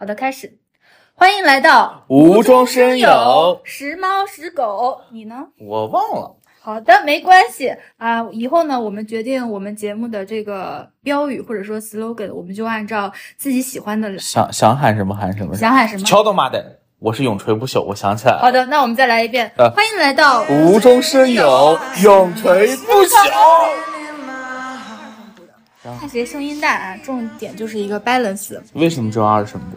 [0.00, 0.58] 好的，开始。
[1.14, 5.48] 欢迎来到无中生有，时猫时狗，你呢？
[5.58, 6.36] 我忘了。
[6.60, 8.24] 好的，没关系啊。
[8.30, 15.56] 以后呢，我们决定我们节目的这个标语或者说 slogan，我们就按照自己喜欢的来想想喊什么喊什么。
[15.56, 16.04] 想喊什么？
[16.04, 16.78] 敲他妈的！
[17.00, 18.38] 我是永垂不朽，我想起来了。
[18.38, 19.50] 好的，那我们再来一遍。
[19.56, 23.97] 呃欢迎来到无中生有，永垂不朽。
[26.00, 28.58] 看谁声音大啊，重点就是一个 balance。
[28.72, 29.76] 为什么只有二声部？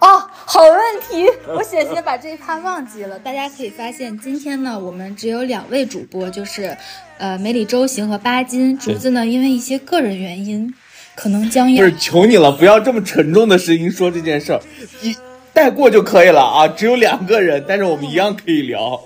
[0.00, 3.18] 哦，好问题，我险些把这一趴忘记了。
[3.18, 6.76] 大家可以发现，今天呢，我们只有两位主播，就是
[7.18, 8.78] 呃梅里周行和巴金。
[8.78, 10.72] 竹子呢，因为一些个人原因，
[11.16, 14.60] 可能将要不是，求你了，不要这么沉重的声音说这件事儿，
[15.02, 15.16] 一
[15.52, 16.68] 带过就可以了啊。
[16.68, 19.02] 只有两个人，但是我们一样可以聊。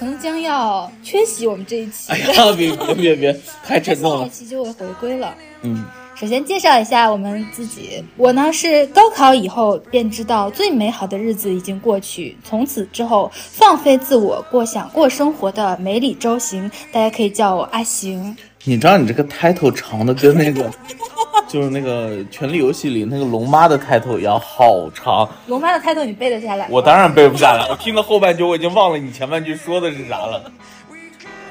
[0.00, 2.10] 可能将要缺席我们这一期。
[2.10, 4.30] 哎呀， 别别别别，太沉重下一。
[4.30, 5.34] 期就会回归了。
[5.60, 18.34] 嗯，首先介绍一下我们自己，我呢是高考以后便知道最美好的日子已经过去，从此之后放飞自我，过想过生活的梅里周行，大家可以叫我阿行。
[18.64, 20.70] 你知道你这个 title 长的跟那个，
[21.48, 25.26] 就是那个《权力游戏》里那个龙妈的 title 一样，好长。
[25.46, 26.66] 龙妈的 title 你背得下来？
[26.68, 30.42] 我当然背不下来，我听到后半句我已经忘了你前半句说的是啥了。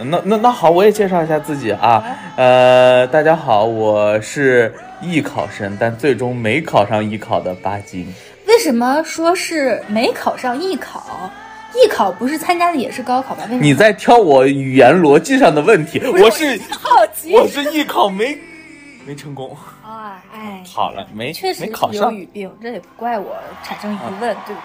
[0.01, 2.03] 那那那好，我也介绍一下自己啊，
[2.37, 4.71] 呃，大家好，我是
[5.01, 8.07] 艺考生，但最终没考上艺考的巴金。
[8.45, 11.29] 为什么说是没考上艺考？
[11.75, 13.43] 艺考不是参加的也是高考吧？
[13.43, 13.61] 为什么？
[13.61, 18.37] 你在挑我语言逻辑上的问题，我是好奇我是艺考没
[19.05, 19.55] 没成功。
[19.83, 22.13] 啊，哎， 好了，没确实是没考上。
[22.13, 24.61] 有语病，这也不怪我产生疑问，对不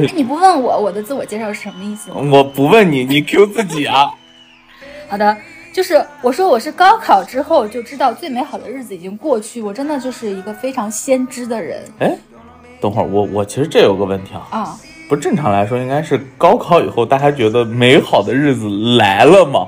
[0.00, 0.10] 对？
[0.14, 2.16] 你不问我我的自我介绍是什么意思吗？
[2.32, 4.10] 我不问你，你 Q 自己啊。
[5.08, 5.36] 好的，
[5.74, 12.16] 就是我说我是高考之后就知道最美好的日子已经过去，我真的就是一个非常先知的人哎，
[12.80, 14.78] 等会儿我我其实这有个问题啊，啊。
[15.12, 18.66] 不正常来说应该是高考以后大家觉得美好的日子
[18.96, 19.66] 来了吗？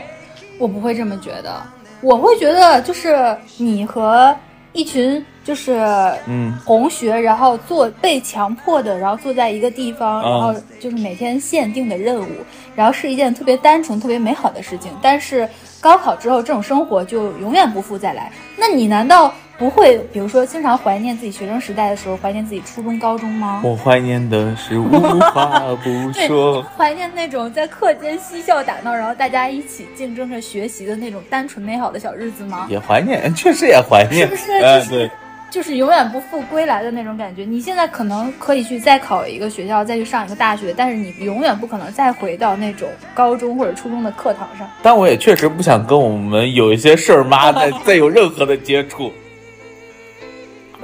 [0.57, 1.63] 我不会这么觉得，
[2.01, 4.35] 我会觉得就是你和
[4.73, 5.87] 一群就是
[6.27, 12.27] 嗯同学，然后做被强迫的，然后坐在一个地方，啊然后就是每天限定的任务，
[12.75, 14.91] 然后是一件特别单纯、特别美好的事情。
[15.03, 15.47] 但是
[15.79, 18.33] 高考之后，这种生活就永远不复再来。
[18.57, 23.61] 那你难道不会，比如说经常怀念自己学生时代的时候，怀念自己初中、高中吗？
[23.63, 24.89] 我怀念的是无
[25.21, 26.61] 话不说。
[26.77, 32.67] 怀念那种在课间嬉笑打闹，然后大家一起竞争着学习的那种单纯美好的小日子吗？
[32.69, 34.53] 也怀念，确实也怀念，是不是？
[34.53, 35.11] 哎，就是对，
[35.51, 37.45] 就是永远不复归来的那种感觉。
[37.45, 44.69] 你现在可能可以去再考一个学校，再去上一个大学，但是你永远不可能再回到那种高中或者初中的课堂上。
[44.83, 49.13] 但我也确实不想跟我们有一些事儿妈再再有任何的接触。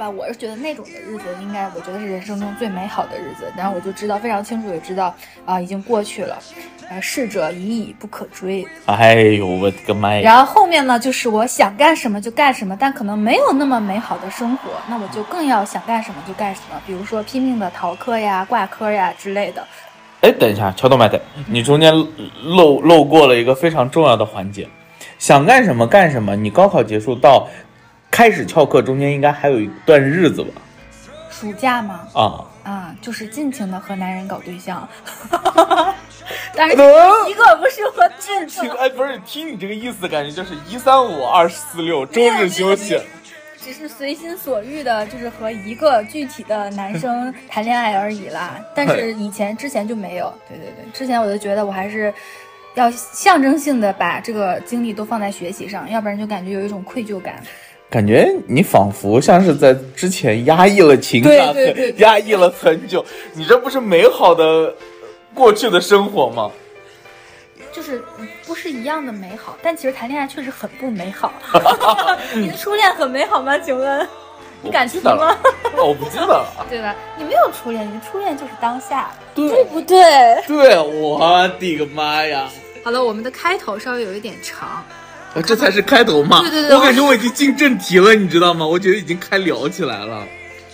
[0.01, 3.45] 好吧，我是觉得那种的日子，应该我觉得是人生中最美好的日子。
[3.55, 5.13] 然后我就知道非常清楚，也知道
[5.45, 6.39] 啊、已经过去了，
[6.89, 8.65] 呃，逝者已矣，不可追。
[8.87, 10.21] 哎呦，我的个妈呀！
[10.23, 19.63] 然后后面呢，就是我想干什么就干什么，但可能没有那么美好的生活，那我就更要想干什么就干什么，比如说拼命的逃课呀、挂科呀之类的。
[20.21, 21.93] 哎，等一下，乔动麦的，你中间
[22.43, 24.67] 漏漏过了一个非常重要的环节，
[25.19, 26.35] 想干什么干什么。
[26.35, 27.47] 你高考结束到
[28.11, 30.61] 开始翘课中间应该还有一段日子吧？
[31.31, 34.87] 暑假吗，啊，啊，就是尽情的和男人搞对象，
[36.55, 43.01] 但是嗯一个不是我尽情听， 哎，不是，听你这个意思，感觉就是一三五二四六周日休息。
[43.63, 48.59] 只是随心所欲的，就是和一个具体的男生 谈恋爱而已啦。
[48.75, 52.13] 但是以前之前就没有，对对对，之前我就觉得我还是
[52.73, 57.41] 要象征性的把这个精力都放在学习上，要不然就感觉有一种愧疚感。
[57.91, 63.05] 感觉你仿佛像是在之前压抑了情感，对对对对压抑了很久。
[63.33, 64.73] 你这不是美好的
[65.33, 66.49] 过去的生活吗？
[67.73, 68.01] 就是
[68.45, 71.33] 不是一样的美好，但其实谈恋爱确实很不美好。
[72.33, 73.57] 你的初恋很美好吗？
[73.59, 74.07] 请问
[74.61, 75.37] 你敢提吗？
[75.75, 76.45] 哦我不记得了。
[76.69, 76.95] 对吧？
[77.17, 80.01] 你没有初恋，你的初恋就是当下，对对不对？
[80.47, 81.19] 对，我
[81.59, 82.49] 的个妈呀！
[82.85, 84.83] 好了，我们的开头稍微有一点长，
[85.33, 86.41] 呃这才是开头嘛！
[86.41, 88.65] 对对对我感觉我已经进正题了，你知道吗？
[88.65, 90.25] 我觉得已经开聊起来了。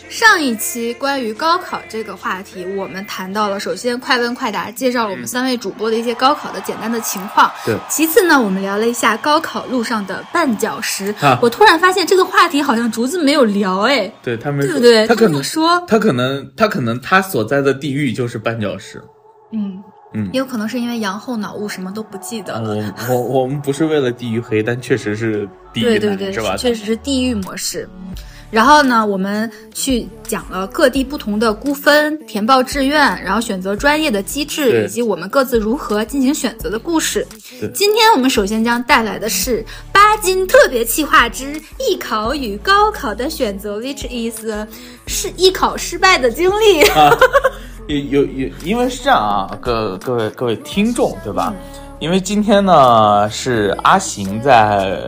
[0.09, 7.51] 上一期关于高考这个话题，我们谈到了首先快问快答，介绍了我们三位主播的一些高考的简单的情况。
[7.65, 11.13] 对其次呢，我们聊了一下高考路上的绊脚石。
[11.19, 15.05] 啊我突然发现这个话题好像竹子没有聊，哎，对他们对不对？
[15.05, 19.03] 他可能说，他可能他可能他所在的地域就是绊脚石。
[19.51, 19.83] 嗯
[20.13, 22.93] 嗯也有可能是因为阳后脑雾，什么都不记得了。
[23.09, 26.55] 我我我们不是为了地域黑，但确实是地狱男，对对对，是吧？
[26.55, 27.87] 确实是地狱模式。
[28.49, 37.27] 然后呢，我们去讲了各地不同的估分、填报志愿，然后选择专业的机制，以及我们各自如何进行选择的故事。
[37.73, 44.39] 今天我们首先将带来的是巴金特别企划之艺考与高考的选择，which is
[45.07, 46.85] 是艺考失败的经历。
[47.87, 51.53] 有有有，因为是这样啊，各各位各位听众，对吧？
[51.99, 54.99] 因为今天呢是阿行在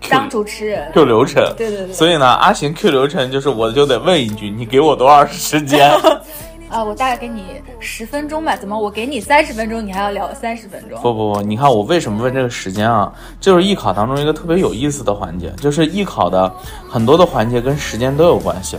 [0.00, 5.90] Q 当主持人，Q 流程，对对对所以呢，阿行 Q 流程就是我就得问一句，你给我多少时间？
[6.68, 7.44] 啊，我大概给你
[7.78, 8.56] 十分钟吧。
[8.56, 8.76] 怎么？
[8.76, 11.00] 我给你三十分钟，你还要聊三十分钟？
[11.00, 13.10] 不不不，你看我为什么问这个时间啊？
[13.40, 16.52] 这就是艺考当中一个特别有意思的环节，就是艺考的
[16.90, 18.76] 很多的环节跟时间都有关系。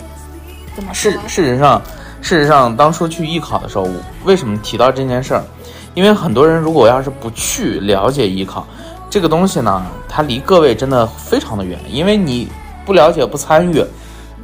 [0.75, 1.17] 怎么说事？
[1.27, 1.81] 事实上，
[2.21, 3.87] 事实上，当初去艺考的时候，
[4.25, 5.43] 为什么提到这件事儿？
[5.93, 8.67] 因为很多人如果要是不去了解艺考
[9.09, 12.47] 这个东西呢，它离各位真的非常的远，因为你
[12.85, 13.83] 不了解、不参与、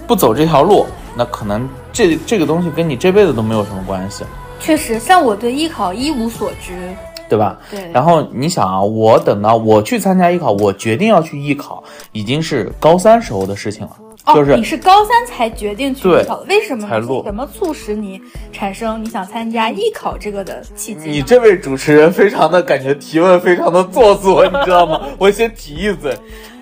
[0.08, 0.86] 不走这条路，
[1.16, 4.24] 那可能这这个东西跟你这辈子都没有什么关系，
[4.60, 6.94] 确实，像我对艺考一无所知。
[7.30, 7.58] 对吧？
[7.72, 13.92] 对，然后你想啊，我等到我去参加艺考，我决定要去艺考，已经是高三时候的事情了，
[14.26, 16.90] 哦，就是你是高三才决定去艺考，为什么呢？
[16.90, 18.22] 才录什么促使你
[18.54, 21.10] 产生你想参加艺考这个的契机？
[21.10, 25.02] 你这位主持人非常的感觉提问非常的做作，你知道吗？
[25.20, 26.18] 我先提一嘴，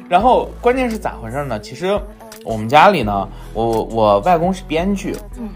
[0.09, 1.59] 然后关键是咋回事呢？
[1.59, 1.99] 其实
[2.43, 5.47] 我们家里呢，我我外公是编剧，嗯，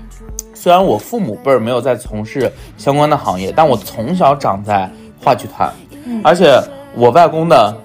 [0.53, 4.87] 虽然我父母辈儿没有在从事相关的行业，但我从小长在
[5.19, 5.73] 话剧团，
[6.05, 6.61] 嗯而且
[6.95, 7.77] 我外公的，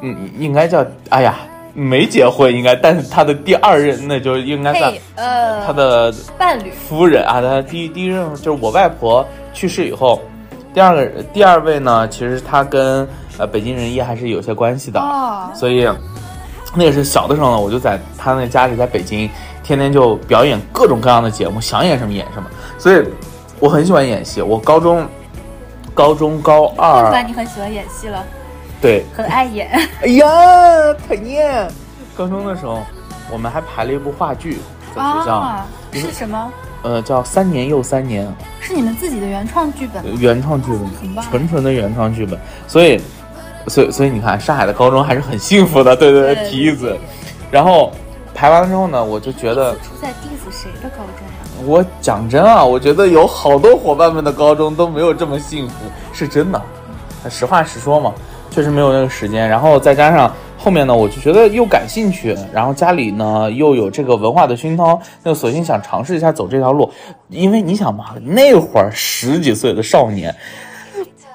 [0.00, 1.36] 嗯，应该叫哎呀。
[1.74, 6.70] 没结婚应该，但是他的第二任那就应该算配呃他的伴侣。
[6.70, 10.20] 夫人啊，他第一第一任就是我外婆去世以后，
[10.74, 13.08] 第二个第二位呢，其实他跟
[13.38, 15.88] 呃北京人艺还是有些关系的，哦，所以
[16.74, 19.28] 那个是小的时候呢，我就在他那家里，在北京，
[19.62, 23.02] 天天就表演各种各样的节目，想演什么演什么，所以
[23.60, 24.42] 我很喜欢演戏。
[24.42, 25.06] 我高中
[25.94, 28.24] 高中高看出你很喜欢演戏了，
[28.82, 29.70] 对，很碍眼。
[30.02, 30.26] 哎呀，
[31.08, 31.70] 讨厌！
[32.16, 32.80] 高中的时候，
[33.30, 34.58] 我们还排了一部话剧，
[34.94, 36.52] 在学校，啊，是什么？
[36.82, 38.26] 呃，叫《三年又三年》。
[38.60, 40.04] 是你们自己的原创剧本？
[40.18, 42.36] 原创剧很本，棒纯纯的原创剧本，
[42.66, 43.00] 所以，
[43.68, 46.98] 所以，所以你看，上海的高中还是很幸福的，对对对对提一嘴。
[47.52, 47.92] 然后
[48.34, 51.64] 排完了之后呢，我就觉得，出在 diss 谁的高中呀？
[51.64, 55.74] 我讲真啊，我觉得有好多伙伴们的高中都没有这么幸福，
[56.12, 56.60] 是真的。
[57.30, 58.12] 实话实说嘛，
[58.52, 59.48] 确实没有那个时间。
[59.48, 66.88] 然后再加上后面呢，我就觉得又感兴趣，然后家里呢又有这个文化的熏陶，那索性想尝试一下走这条路。
[67.28, 70.34] 因为你想嘛，那会儿十几岁的少年，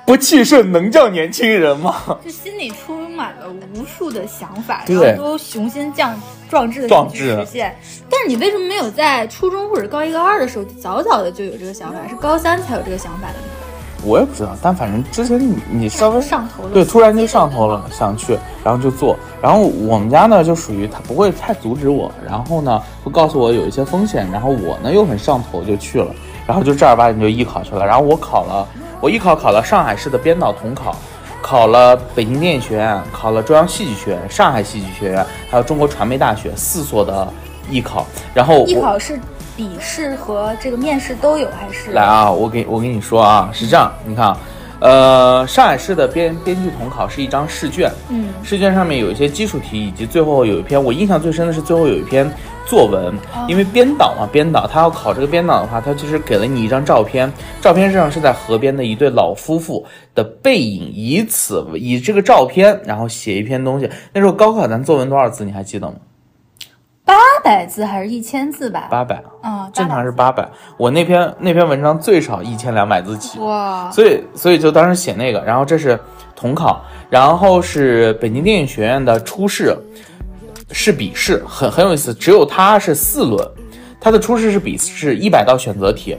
[0.06, 2.18] 不气盛能叫年轻人吗？
[2.24, 7.76] 就心里充满了无数的想法，然后都雄心壮壮志的壮去志实现。
[8.10, 13.57] 但是你为什么没有在初中或者高一高二的时候早早的就有这个想法，是高三才有这个想法的呢？
[14.04, 19.18] 我也不知道，但反正之前你你稍微上头了，对，突然就上头了，想去，然后就做。
[19.42, 26.08] 然后我们家呢，就属于他不会太阻止我，然后呢会告诉我有一些风险，然后我呢又很上头就去了，
[26.46, 27.86] 然后就正儿八经就艺考去了。
[27.86, 28.68] 然后我考了，
[29.02, 30.96] 我艺考考了上海市的编导统考，
[31.42, 37.28] 考了北京电影学院，考了中央戏剧学院、上海戏剧学院，还有中国传媒大学四所的
[37.70, 38.06] 艺考。
[38.34, 39.20] 然后我艺考是
[39.58, 44.40] 笔试和这个面试都有，还是来啊，我给我跟你说啊，是这样，你看啊，
[44.80, 52.32] 呃，上海市的编编剧统考是一张试卷，嗯，试卷上面有一些基础题，以及最后有一篇我印象最深的是最后有一篇
[52.68, 53.12] 作文，
[53.48, 59.84] 因为编导嘛，编导他要考这个编导的话，他其实给了你一张照片，照片上是在河边的一对老夫妇
[60.14, 63.90] 的背影，以此以这个照片，然后写一篇东西。
[64.14, 65.96] 那时候高考咱作文多少字你还记得吗？
[67.08, 68.90] 八百字还是一千字吧？
[68.92, 70.50] 八百，啊，正常是800八百。
[70.76, 73.40] 我那篇那篇文章最少一千两百字起。
[73.40, 75.98] 哇，所以所以就当时写那个，然后这是
[76.36, 79.74] 统考，然后是北京电影学院的初试，
[80.74, 83.50] 是笔试，很很有意思，只有它是四轮，
[84.02, 86.18] 它的初试是笔试，一百道选择题，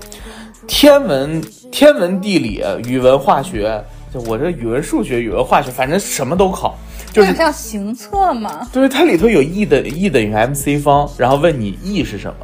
[0.67, 1.39] 天文
[1.71, 6.79] 天文地理语文化学，就我这语文数学语文化学，反正什么都考，
[7.13, 8.69] 就是像行测嘛。
[8.73, 12.35] 就是它里头有 E 的 E 等于 MC 方，然后问你 E 是什么。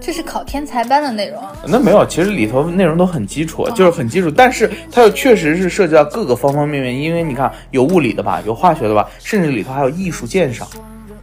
[0.00, 1.42] 这是考天才班的内容。
[1.66, 10.66] 那没有，其实里头内容都很基础，就是很基础，但是它又确实是涉及到各个方方面面，因为你看有物理的吧，有化学的吧，甚至里头还有艺术鉴赏，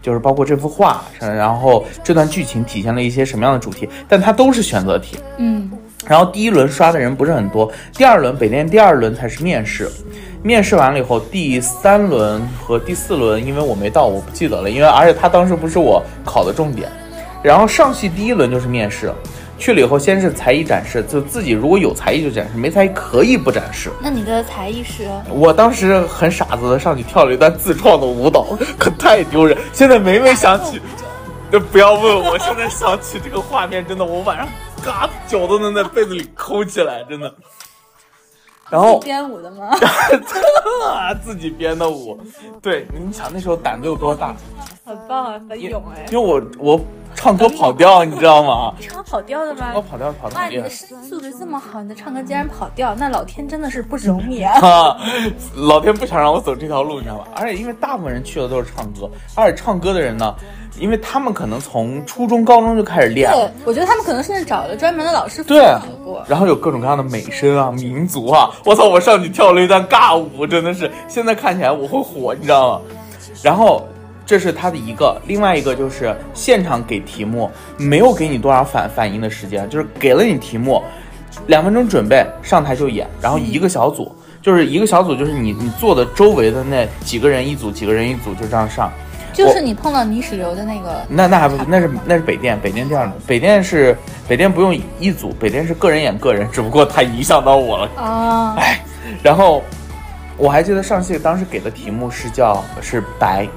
[0.02, 5.18] 就是包括这幅画，然后这段剧情体现了一些什么样的主题，但它都是选择题。
[5.38, 5.70] 嗯，
[6.08, 9.90] 然后第一轮刷的人不是很多，第二轮北电第二轮才是面试，
[10.44, 16.90] 面试完了以后，第三轮和第四轮因为我没到，我不记得了，因为而且他当时不是我考的重点。
[17.42, 19.14] 然后上戏第一轮就是面试，
[19.60, 23.92] 去了以后先是才艺展示，就自己如果有才艺就展示，没才艺可以不展示。
[24.02, 25.08] 那你的才艺是？
[25.30, 29.56] 我当时很傻子的上去跳了一段自创的舞蹈，可太丢人。
[29.74, 30.82] 现在每每想起，
[31.56, 34.46] 就不要问我，现在想起这个画面，真的我晚上。
[34.84, 37.34] 嘎，脚都能在被子里抠起来，真的。
[38.70, 39.70] 然后编舞的吗？
[41.24, 42.20] 自己编的舞，
[42.62, 44.36] 对，你想那时候胆子有多大？
[44.84, 46.06] 很棒啊，很勇哎。
[46.12, 46.82] 因为我我
[47.16, 48.74] 唱歌跑调，你知道吗？
[48.82, 49.72] 唱跑调的吗？
[49.76, 50.36] 我跑调跑的。
[50.36, 54.98] 哇，你的声音素质这么好，你的唱歌竟然跑调，那老天真的是不容易啊！
[55.56, 57.28] 老天不想让我走这条路，你知道吗？
[57.34, 60.36] 而且因为大部分人去的都是唱歌，而且唱歌的人呢。
[60.80, 65.74] 因为他们可能从初中、高中就开始练，对，我觉得他们可能甚至找了专门的老师对，
[66.28, 68.86] 然后有各种各样的美声啊、民族啊，我操！
[68.88, 72.82] 我上去跳了一段尬舞，真的是，现在看起来我会火，你知道吗？
[73.42, 73.88] 然后
[74.26, 80.82] 这是他的一个，另外一个就是现场给题目，没有给你多少反反应的时间，就是给了你题目，
[81.48, 84.16] 两分钟准备，上台就演，然后一个小组，
[84.46, 88.92] 就是一个小组，就是你你坐的周围的那几个人一组，几个人一组，就这样上。
[89.34, 93.98] 就是你碰到泥石流的那个，那那还不那是那是北电，北电这样的，北电是
[94.28, 97.90] 北电不用一组，北电是个人演个人，只不过他影响到我了。
[98.00, 98.80] 啊，哎，
[99.24, 99.64] 然后
[100.38, 103.48] 我还记得上戏当时给的题目是叫是白，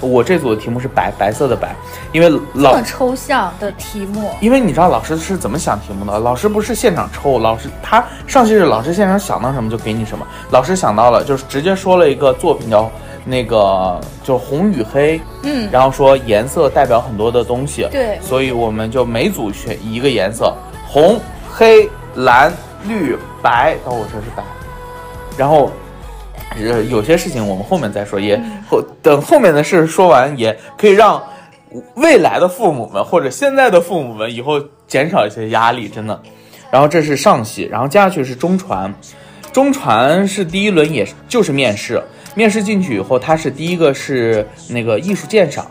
[0.00, 1.74] 我这组的题目是白白色的白，
[2.12, 12.90] 因为老这么抽象的题目，因为你知道老师是怎么想题目的，老师不是现场抽，老师他上去是老师现场想到什么就给你什么，老师想到了就是直接说了一个作品叫。
[13.22, 20.54] 那个就红与黑，嗯，然后说颜色代表很多的东西，对，所以我们就每组选一个颜色，
[20.88, 21.20] 红、
[21.52, 22.50] 黑、蓝、
[22.88, 24.42] 绿、白，到我这是白，
[25.36, 25.70] 然后，
[26.56, 31.22] 呃，有些事情我们后面再说，也后等后面的事说完，也可以让
[31.94, 36.20] 未来的父母们或者现在的父母们以后减少一些压力，真的。
[36.70, 38.92] 然后这是上戏，然后接下去是中传，
[39.52, 42.02] 中传是第一轮，也就是面试。
[42.34, 45.66] 面试进去以后，他是第一个是那个艺术鉴赏，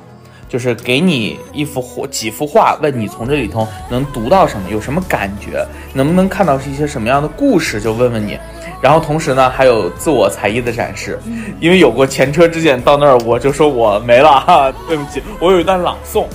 [0.50, 8.38] 就是给你一幅画、几幅画，问你从这里头能读到什么，有什么感觉，能不能看到是一些什么样的故事，就问问你。
[8.82, 11.20] 然后同时呢，还有自我才艺的展示，
[11.60, 16.26] 因为有过前车之鉴，到那儿我就说我没了哈， 对不起，我有一段朗诵，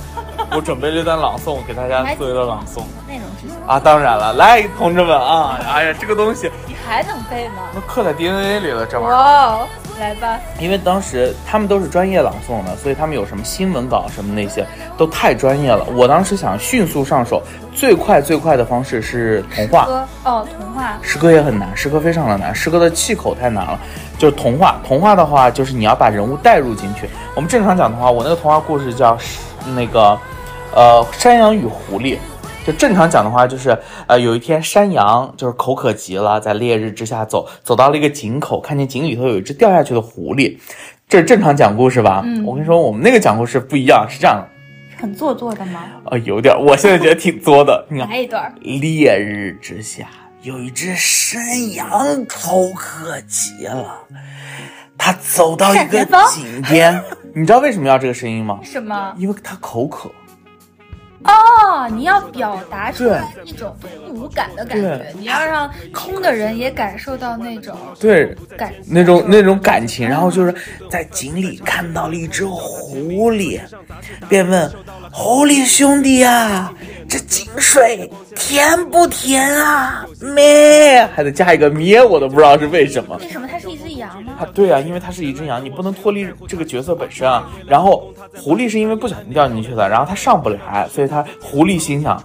[0.55, 2.83] 我准备了一段朗诵给大家做一段朗诵。
[3.09, 3.81] 内容是什么啊？
[3.81, 7.63] 当然了，来，同志们啊，哎呀，这个东西你还能背吗？
[7.75, 9.67] 那刻在 DNA 里了，这玩意儿。
[9.99, 15.85] 来吧，因为当时他们都是专业朗诵的，所以他们有什么新闻稿什么那些都太专业了。
[15.95, 19.87] 我当时想迅速上手，最快最快的方式是童话。
[20.25, 20.99] 哦，童话。
[21.01, 23.79] 诗歌也很难，诗歌非常的难，诗歌的气口太难了。
[24.19, 27.09] 就是童话，童话的话就是你要把人物带入进去。
[27.35, 29.17] 我们正常讲的话，我那个童话故事叫
[29.75, 30.19] 那个，
[30.75, 32.19] 呃，山羊与狐狸。
[32.65, 40.59] 就正常讲的话，就是呃，有一天山羊就是口渴极了，在烈日之下走，走到了一个井口，看见井里头有一只掉下去的狐狸。
[41.07, 42.23] 这是正常讲故事吧？
[42.25, 44.49] 嗯，我跟你说，我们那个讲故事不一样，是这样的。
[44.97, 45.83] 很做作的吗？
[46.07, 47.87] 呃，有点，我现在觉得挺作的。
[47.91, 48.53] 你看来一段。
[48.63, 50.09] 烈日之下，
[50.41, 54.01] 有一只山羊口渴极了，
[54.97, 56.03] 它走到一个
[56.33, 56.99] 井边。
[57.35, 58.61] 你知道为什么要这个声音吗？
[58.65, 59.15] 什么？
[59.19, 60.11] 因为它口渴。
[61.25, 63.75] 哦，你要表达出来一种
[64.09, 68.35] 无感的感觉，你要让空的人也感受到那种对。
[68.57, 70.55] 感那种那种感情，然后就是
[70.89, 73.61] 在井里看到了一只狐狸，
[74.29, 74.71] 便问
[75.11, 76.73] 狐狸兄弟呀，
[77.09, 80.07] 这井水甜不甜啊？
[80.21, 83.17] 咩，还得加一个咩，我都不知道是为什么。
[83.17, 83.49] 为什么？
[83.51, 84.33] 它是一只羊呢？
[84.39, 87.49] 啊，对啊，因为它是一只羊，你不能脱离这个角色本身啊。
[87.67, 92.23] 然后狐狸是因为不小心掉进去的，然后它上不来，所以它狐狸心想，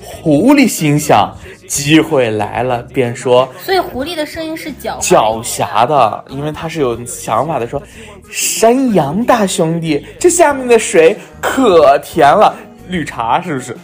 [0.00, 1.32] 狐狸心想
[1.68, 3.48] 机会来了，便说。
[3.58, 7.82] 所以狐狸的声音是狡狡黠的，因为它是有想法的，说
[8.30, 12.54] 山羊大兄弟，这下面的水可甜了，
[12.88, 13.76] 绿茶是不是？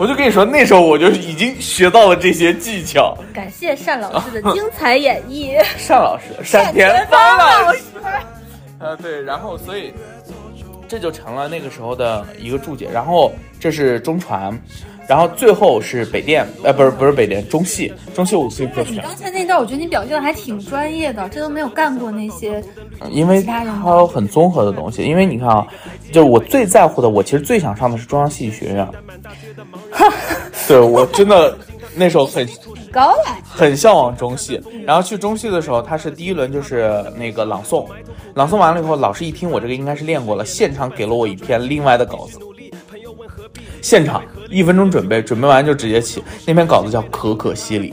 [0.00, 3.14] 我就跟你说，那时候我就已经学到了这些技巧。
[3.34, 5.54] 感谢单老师的精彩演绎。
[5.86, 7.82] 单老师，单田芳老师。
[8.78, 9.92] 呃，对，然后所以
[10.88, 12.88] 这就成了那个时候的一个注解。
[12.90, 13.30] 然后
[13.60, 14.58] 这是中传，
[15.10, 22.62] 然后最后是北电，呃，不是不是北电，中戏，中戏五岁课你刚才那段，我觉得你表现的还挺专业的，这都没有干过那些。
[23.10, 25.66] 因为它有很综合的东西，因为你看啊，
[26.12, 28.88] 就是我最在乎的，我其实最想上的是中央戏剧学院。
[30.68, 31.58] 对，我真的
[31.96, 32.48] 那时候很
[32.92, 33.36] 高了。
[33.44, 34.62] 很向往中戏。
[34.86, 37.84] 然后去中戏的时候，他是第一轮就是那个朗诵，
[38.34, 42.38] 朗诵完了以后，老师一听我这个应该是练过了，现场给了我一篇另外的稿子。
[43.80, 46.22] 现场一分钟准备，准备完就直接起。
[46.46, 47.92] 那篇稿子叫《可可西里》，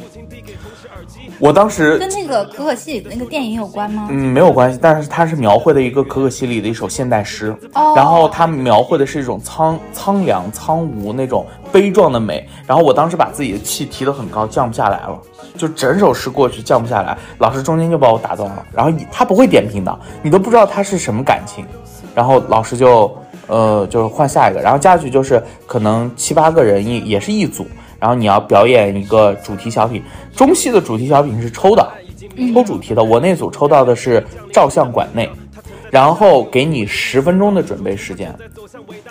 [1.39, 4.07] 我当时跟那个可可西里的那个电影有关吗？
[4.09, 12.47] 嗯没有关系，但是它是描绘的一个可可西里的一首现代诗，哦然后它描绘的是一种苍苍凉、苍梧那种悲壮的美。
[12.65, 15.19] 然后我当时把自己的气提得很高，降不下来了，
[15.55, 21.65] 就整首诗过去降不下来，老师中间就把我打断了，然后他不会点评的，你都不知道他是什么感情，
[22.15, 23.15] 然后老师就
[23.47, 27.65] 呃就是换下一个，然后接下去就是可能七八个人一也是一组，
[27.99, 30.03] 然后你要表演一个主题小品，
[30.35, 31.87] 中戏的主题小品是抽的，
[32.53, 35.29] 抽主题的，我那组抽到的是照相馆内。
[35.89, 38.35] 然后给你十分钟的准备时间，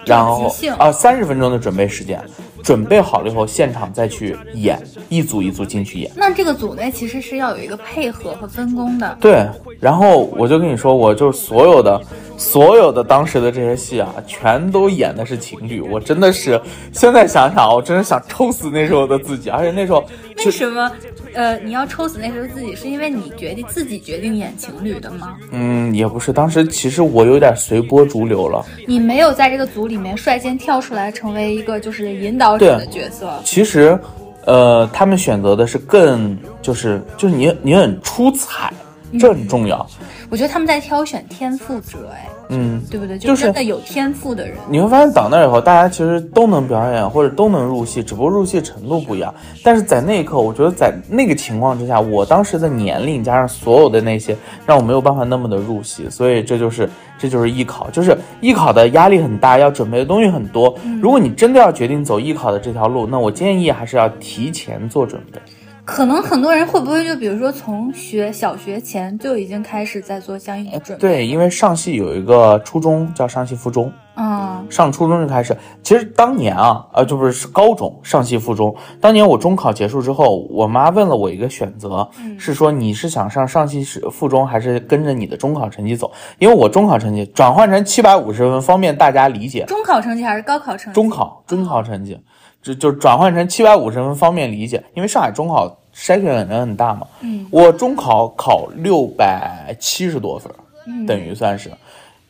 [0.04, 2.22] 然后啊三十分钟的准备时间，
[2.62, 6.10] 准备好了以后现场再去演，一组一组进去演。
[6.16, 9.16] 那这个组内其实是要有一个配合和分工的。
[9.20, 9.46] 对，
[9.80, 12.00] 然后我就跟你说，我就所有的
[12.36, 16.60] 所有的当时的这些戏啊，全都演的是情侣，我真的是
[16.92, 20.04] 现在想想，我真的想抽死那时候的自己，而且那时候
[20.44, 20.90] 为什么？
[21.36, 25.36] 呃，你要抽死那时候自己，是因为你决定自己决定演情侣的吗？
[25.52, 28.64] 嗯也不是，当时其实我有点随波逐流了。
[28.88, 33.30] 你没有在这个组里面率先跳出来，成为一个就是引导者的角色。
[33.44, 33.98] 其实，
[34.46, 38.72] 呃，他们选择的是更就是就是你你很出彩，
[39.20, 39.86] 这很重要。
[40.30, 43.18] 我觉得他们在挑选天赋者，哎，嗯，对不对？
[43.18, 44.56] 就是真的有天赋的人。
[44.68, 49.34] 你会发现到那儿以后，大家其实都能表演或者都能入戏，只不过入戏程度不一样。
[49.64, 54.36] 但是在那一刻，我觉得在那个情况之下，我当时的年龄加上所有的那些，
[54.66, 56.08] 让我没有办法那么的入戏。
[56.08, 56.88] 所以这就是
[57.18, 60.74] 这就是艺考，就是艺考的压力很大，要准备的东西很多。
[61.00, 65.40] 如果你真的要决定走艺考的这条路，那我建议还是要提前做准备。
[65.86, 71.00] 可能很多人会不会就比如说从学小学前就已经开始在做相应的准备？
[71.00, 75.56] 对，因为上戏有一个初中叫上戏附中，嗯，上初中就开始。
[75.84, 78.74] 其实当年啊，呃，就不是是高中上戏附中。
[79.00, 86.10] 当年我中考结束之后，我妈问了我一个选择，是说你是想上上戏是附中，还是跟着你的中考成绩走？
[86.40, 89.64] 因为我中考成绩转换成七百五十分，方便大家理解。
[89.66, 90.94] 中考成绩还是高考成绩？
[90.94, 92.18] 中考中考成绩，
[92.66, 94.82] 就就转换成七百五十分，方便理解。
[94.94, 97.06] 因为上海中考筛选的人很大嘛。
[97.20, 100.52] 嗯，我中考考六百七十多分，
[100.86, 101.70] 嗯等于算是，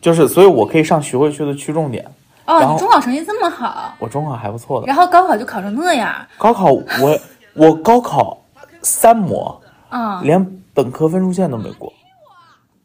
[0.01, 2.05] 就是所以我可以上徐汇区的区重点。
[2.45, 7.19] 哦，你中考成绩这么好，我中考还不错的，然后高考就考成那样，高考我
[7.55, 8.39] 我高考
[8.83, 11.93] 三模， 嗯，连本科分数线都没过，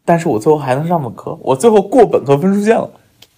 [0.03, 2.89] 但是我最后还能上本科，我最后过本科分数线了。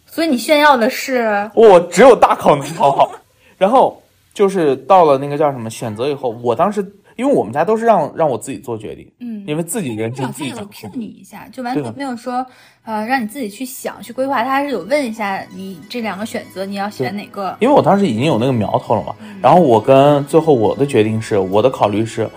[0.05, 3.11] 所以你炫耀的是，我只有大考能考好，
[3.57, 3.99] 然后
[4.33, 6.83] 就是到了那个叫什么选择以后，我当时
[7.15, 10.99] 因为我们家都是让让我自己做决定，嗯，因为自己人生自己长辈有掌控 Q。
[10.99, 12.43] 你一下，就完全没有说，
[12.83, 17.55] 呃，让你自己去想、去规划，他还是有问一下你这两个选择，你要选哪个？
[17.59, 22.27] 因为我当时已经有那个苗头了嘛，嗯然后我跟最后我的决定是，我的考虑是，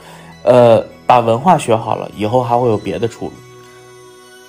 [0.42, 3.32] 呃，把文化学好了，以后还会有别的出路。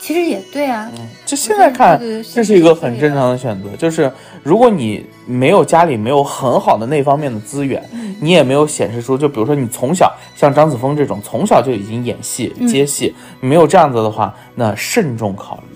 [0.08, 0.89] 其实也对啊，
[1.26, 2.00] 就现在看
[2.34, 3.67] 这是一个很正常的选择。
[3.76, 4.10] 就是
[4.41, 15.76] 如果你没有家里没有很好的那方面的资源，嗯你也没有显示出，就比如说你从小像张子枫这种从小就已经演戏、嗯接戏，没有这样子的话，那慎重考虑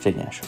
[0.00, 0.40] 这件事。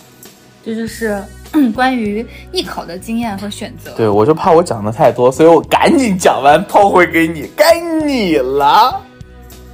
[0.65, 3.93] 这就是嗯 关于艺考的经验和选择。
[3.97, 9.01] 对我就怕我讲的太多，所以我赶紧讲完抛回给你，该你了。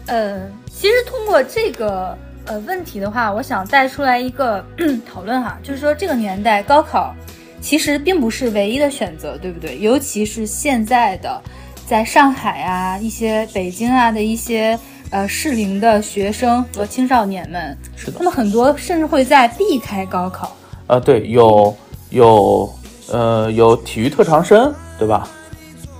[0.04, 0.38] 呃，
[0.70, 2.14] 其实通过这个
[2.48, 4.64] 呃问题的话，我想带出来一个
[5.06, 7.14] 讨论哈，就是说这个年代高考
[7.60, 9.78] 其实并不是唯一的选择，对不对？
[9.78, 11.40] 尤其是现在的
[11.86, 14.78] 在上海啊、一些北京啊的一些
[15.10, 20.56] 呃适龄的学生和青少年们，是的他们很多甚至会在避开高考。
[20.86, 21.76] 呃，对，有
[22.10, 22.72] 有
[23.10, 25.28] 呃有体育特长生，对吧？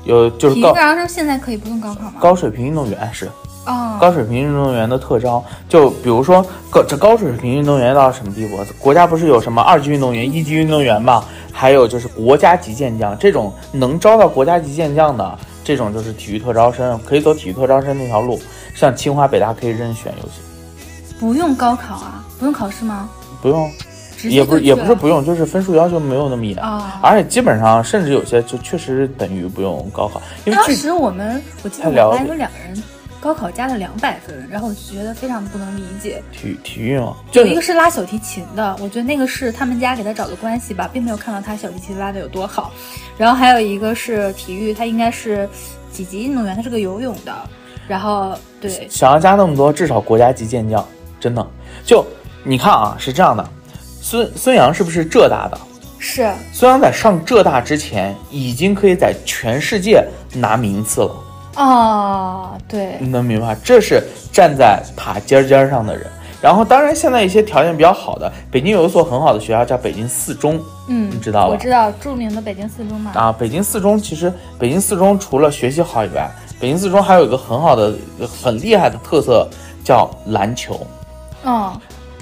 [0.05, 2.15] 有就是高体育特长生现在可以不用高考吗？
[2.21, 3.29] 高水平运动员是。
[3.68, 8.59] 哦，高水平运动员的特招，就比如说高这高水平运动员到什么地步？
[8.78, 11.22] 国家不是有什么二级运动员、一级运动员嘛？
[11.52, 18.40] 还有就是国家级健将，这种能招到国家级健将的，这种就是体育特招生，可以走体育特招生那条路。
[18.74, 20.40] 像清华、北大可以任选有些，
[21.18, 23.09] 不用高考啊，不用考试吗？
[23.42, 23.68] 不用，
[24.22, 26.57] 也不也不是不用，就是分数要求没有那么严。
[26.59, 27.00] 啊。
[27.02, 32.83] 而且基本上，甚至有些就确实等于不用高考，因为当具时我们，我记得我们班有两个人
[33.20, 36.22] 高考加了两百分，然后我就觉得非常不能理解。
[36.33, 42.72] 体体育嘛，就有一个是拉小提琴的，我觉得那个是他们家给他找的关系吧，并没有看到他小提琴拉的有多好。
[43.16, 45.48] 然后还有一个是体育，他应该是
[45.90, 47.35] 几级运动员，他是个游泳的。
[47.88, 50.87] 然后对，想要加那么多，至少国家级健将，
[51.18, 51.44] 真的。
[51.85, 52.07] 就
[52.44, 53.48] 你看啊，是这样的，
[54.00, 55.59] 孙孙杨是不是浙大的？
[55.98, 56.31] 是。
[56.52, 61.24] 孙杨在上浙大之前，已经可以在全世界拿名次了。
[61.59, 64.01] 啊，对，你能明白，这是
[64.33, 66.07] 站在塔尖尖上的人。
[66.40, 71.49] 然后，当然，现在一些条件比较好的，北京有一所很好的学校叫北京四中，嗯，你知道吧？
[71.49, 73.11] 我知道，著名的北京四中嘛。
[73.16, 77.92] 啊，北京四中其实，北京四中除了学习好以外，北京四中还有一个很好的、
[78.40, 79.49] 很厉害的特色，
[79.83, 80.87] 叫篮球。
[81.44, 81.73] 嗯，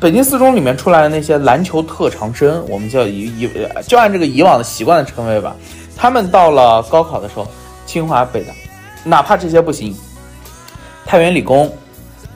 [0.01, 3.51] 北京四中里面出来的那些篮球特长生，我们叫以以
[3.87, 5.55] 就按这个以往的习惯的称谓吧。
[5.95, 7.47] 他们到了高考的时候，
[7.85, 8.53] 清华、北大，
[9.07, 9.97] 哪怕这些不行，
[11.07, 11.71] 太原理工。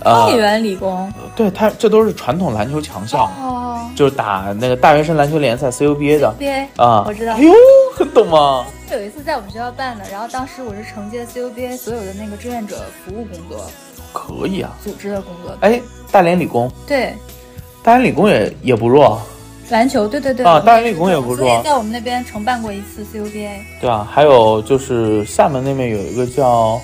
[0.03, 7.35] 太原理工，对它，这都是传统篮球强校，哦，就是打那个大学生篮球联赛 CUBA 的，CUBA 啊，我知道。
[7.35, 7.53] 哎呦，
[7.95, 8.65] 很懂吗？
[8.91, 13.71] 有一次在我们学校办的，然后当时我是承接 CUBA 所有的那个志愿者服务工作，
[14.15, 15.55] 可以啊，组织的工作。
[15.61, 15.79] 哎，
[16.11, 17.15] 大连理工，对，
[17.83, 19.21] 大连理工也也不弱，
[19.71, 23.51] 篮球，对对对，啊，大连理工也不弱，在我们那边承办过一次 CUBA。
[23.81, 26.81] 对啊，还有就是厦门那边有一个叫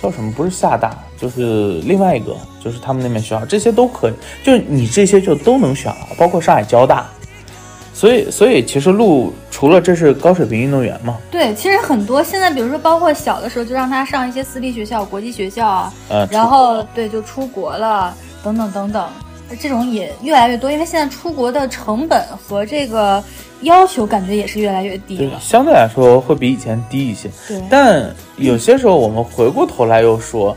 [0.00, 0.96] 叫什么，不是厦大。
[1.20, 4.12] 就是另外一个，就是他们那边学校，这些都可以，
[4.44, 7.08] 就是你这些就都能选了，包括上海交大。
[7.92, 11.18] 所以，所以其实路除了这是高水平运动员嘛？
[11.28, 18.14] 对，其实很多现在，比如说包括小的时候就让他上一些私立学校、国际学校啊，呃，然后对，就出国了，
[18.44, 19.08] 等等等等，
[19.60, 23.22] 这种也越来越多，因为现在出国的成本和这个
[23.62, 27.30] 要求感觉也是越来越低了，相对来说会比以前低一些。
[27.46, 30.56] 对，但有些时候我们回过头来又说。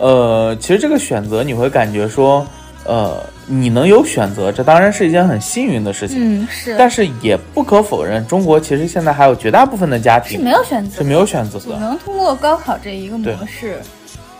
[0.00, 2.46] 呃，其实这个选择你会感觉说，
[2.84, 6.18] 呃，你能有选择，这当然是一件很幸运的事情。
[6.20, 6.76] 嗯，是。
[6.78, 13.80] 但是也不可否认，中国其实现在还有绝大部分的家庭是没有选择，是没有选择的，只能通过高考这一个模式，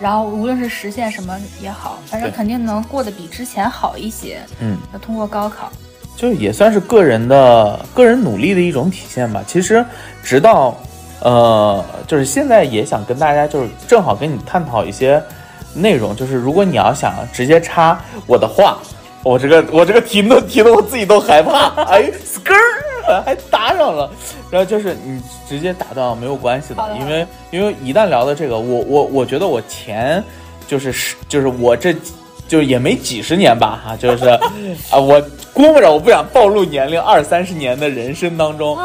[0.01, 4.41] 然后无论是实现什么也好，反正肯定能过得比之前好一些。
[4.61, 5.71] 嗯，要通过高考，
[6.17, 9.43] 就也算是个人的个人努力的一种体现吧。
[9.47, 9.85] 其实，
[10.23, 10.77] 直到，
[11.21, 15.23] 呃，就是现在也想跟大家，就是正好跟你探讨一些。
[15.75, 18.79] 内容就是，如果你要想直接插我的话，
[19.23, 22.55] 我这个我这个题都提的我自己都害怕，哎，skr
[23.25, 24.11] 还打扰了，
[24.51, 30.23] 然后就是你直接打断没有关系的，因为因为一旦聊到这个，我我我觉得我前
[30.67, 31.95] 就是是就是我这
[32.47, 34.27] 就也没几十年吧哈，就是
[34.91, 35.21] 啊我
[35.53, 38.79] 估摸着我不想暴露年龄，二三十年的人生当中，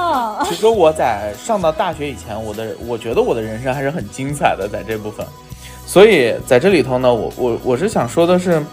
[0.45, 5.25] 其实我在上到大学以前，我的我觉得我的人生还是很精彩的，在这部分。
[5.85, 8.63] 所以在这里头呢，我我我是想说的是，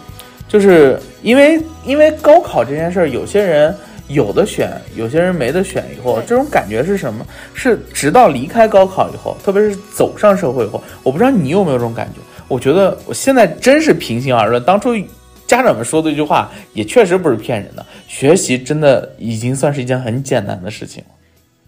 [0.47, 3.75] 就是因为因为高考这件事儿，有些人
[4.13, 5.85] 有的选，有些人没得选。
[5.97, 7.25] 以后这种感觉是什么？
[7.53, 12.19] 是直到离开高考以后，特别是走上社会以后，我不知道你有没有这种感觉。
[12.47, 14.93] 我觉得我现在真是平心而论，当初
[15.47, 21.09] 家长们说的一句话也确实不是骗人的，学习真的已经算是一件很简单的事情了。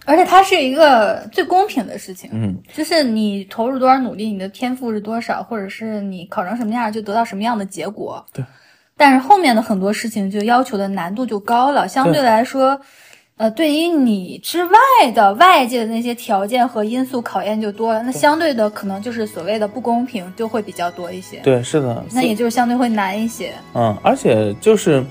[0.06, 8.26] 而且它是一个最公平的事情，嗯，就是你投入多少努力，你的天赋是多少，或者是你考成什么样就得到什么样的结果。
[8.34, 8.44] 对。
[8.96, 12.80] 但是后面的很多事情就要求的难度就高了，相对来说，
[13.38, 14.80] 呃，对于你之外
[15.14, 21.38] 的外界的那些条件和因素考验就多了，那相对的可能就是所谓的不公平就会比较多一些。
[21.44, 22.04] 对，是的。
[22.14, 23.52] 那也就是相对会难一些。
[23.74, 25.04] 嗯，而且就是。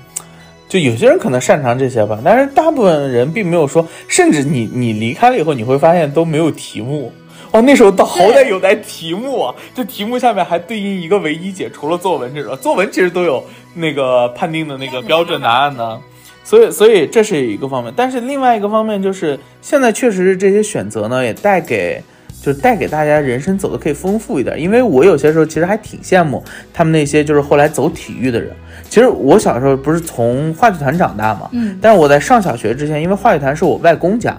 [0.69, 7.13] 就有些人可能擅长这些吧，但是大部分人并没有说，甚至你你离开了以后，你会发现都没有题目
[7.53, 7.63] 哦。
[7.63, 13.43] 那时候倒好歹有带题目啊，这题目下面还对应一个唯一解，除了作文这种，作文其实都有
[13.75, 16.01] 那个判定的那个标准答案呢。
[16.45, 22.03] 所以所以这是一个方面，但是另外一个方面就是现在确实是这些选择呢，也带给。
[22.43, 26.43] 就是带给大家人生走的可以丰富一点，因为我有些时候其实还挺羡慕
[26.75, 28.51] 他们那些就是后来走体育的人。
[28.89, 34.37] 其实我小时候不是从话剧团长大嘛，嗯，但是我在上小学之前，因为话剧团是我外公家，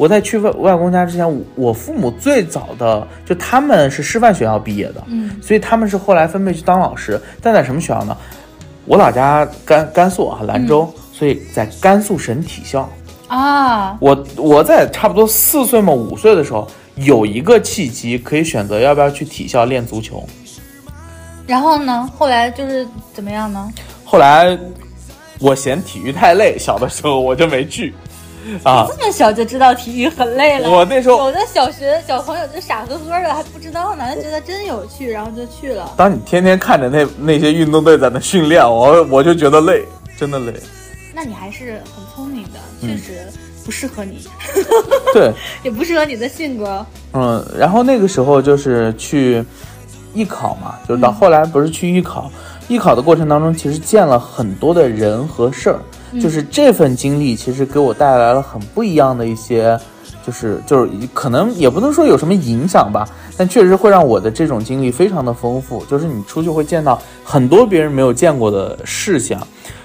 [0.00, 8.16] 我在去外外公家之前，我父母最早的就他们是师范学校毕业的，嗯，所以他们是后来分配去当老师，但在什么学校呢？
[8.86, 12.88] 我老家甘甘肃啊兰州，所以在甘肃省体校
[13.28, 13.98] 啊。
[14.00, 16.66] 我我在差不多四岁嘛五岁的时候。
[16.96, 20.22] 有一个契机可以选择要不要去体校练足球，
[21.46, 22.06] 然后呢？
[22.18, 23.72] 后来就是怎么样呢？
[24.04, 24.58] 后来
[25.38, 27.94] 我嫌体育太累，小的时候我就没去。
[28.64, 30.70] 啊，这么小就知道体育很累了？
[30.70, 35.92] 我那时候有的小学小朋友就傻呵呵的还不知道呢，就觉得真有趣，然后就去了。
[35.96, 39.84] 当你天天看着那那些运动队在那训练，我我就觉得累，
[40.16, 40.52] 真的累。
[41.14, 43.28] 那你还是很聪明的，确实。
[43.62, 44.26] 不适合你，
[45.12, 45.30] 对，
[45.62, 46.84] 也不适合你的性格。
[47.12, 49.44] 嗯，然后那个时候就是去
[50.14, 52.32] 艺考嘛，就是到后来不是去艺考，
[52.68, 55.78] 艺考的过程当中，其实见了很多的人和事儿，
[56.18, 59.78] 就是这份经历其实给我带来了很不一样的一些，
[60.26, 69.40] 就是就是可能也不能说有什么影响吧，但确实会让我的这种经历非常的丰富，就是你出去会见到很多别人没有见过的事项，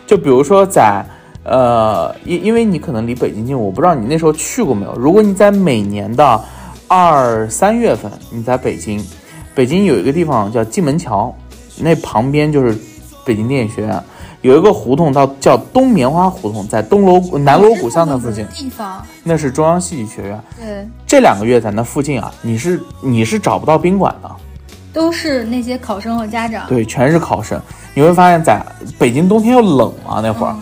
[0.07, 1.05] 就比如说在。
[1.47, 4.91] 呃，因因为你可能离北京近，我不知道你那时候去过没有。
[4.95, 6.43] 如果你在每年的
[6.87, 8.99] 二三月份你在北京，
[9.53, 11.31] 北京有一个地方叫蓟门桥，
[11.77, 12.75] 那旁边就是
[13.23, 14.03] 北京电影学院，
[14.45, 20.39] 有一个胡同到叫东棉花胡同，在东锣南锣鼓巷那附近地方，那是中央戏剧学院。
[20.55, 24.29] 对，这两个月在那附近啊，你是你是找不到宾馆的，
[24.93, 26.67] 都是那些考生和家长。
[26.67, 27.59] 对，全是考生。
[27.95, 28.63] 你会发现在
[28.99, 30.55] 北京冬天又冷嘛，那会儿。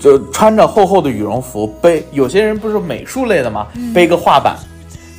[0.00, 3.68] 就穿着厚厚的羽绒服，背有些人不是美术类的嘛？
[3.94, 4.56] 背个画板，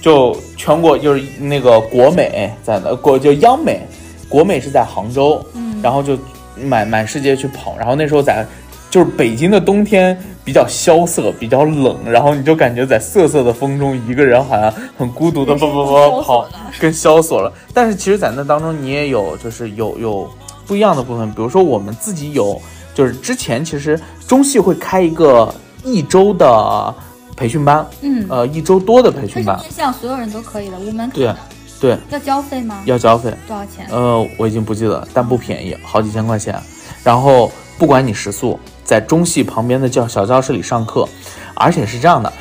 [0.02, 3.88] 就全国就是那个国美在那国就央美，
[4.28, 5.40] 国美是在杭州，
[5.82, 6.18] 然后就
[6.58, 7.78] 满满世界去跑。
[7.78, 8.46] 然后那时候在
[8.90, 16.48] 就是北京的冬天比较萧瑟，比较冷，然后你就感觉在瑟瑟的风中，一个人好像很孤独的跑跑跑跑，
[16.80, 17.52] 跟萧索了。
[17.74, 20.30] 但是其实，在那当中你也有就是有有
[20.66, 22.62] 不一样的部分，比如说我们自己有。
[22.94, 25.52] 就是之前其实中戏会开一个
[25.86, 26.94] 一周的
[27.38, 31.12] 培训班，嗯，呃，一周多的培训班，面向所有人都可以的，无门槛。
[31.12, 31.34] 对，
[31.82, 32.84] 对，要交费吗？
[32.86, 33.88] 要交费，多少钱？
[33.90, 36.56] 呃，我已经不记得，但不便宜，好几千块钱。
[37.04, 41.10] 然后不管你食宿，在中戏旁边的教小教室里上课，
[41.56, 42.32] 而且是这样的，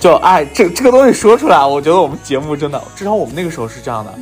[0.00, 4.14] 就哎，这这个东西说出来，我觉得我们节目真的，至少我们那个时候是这样的，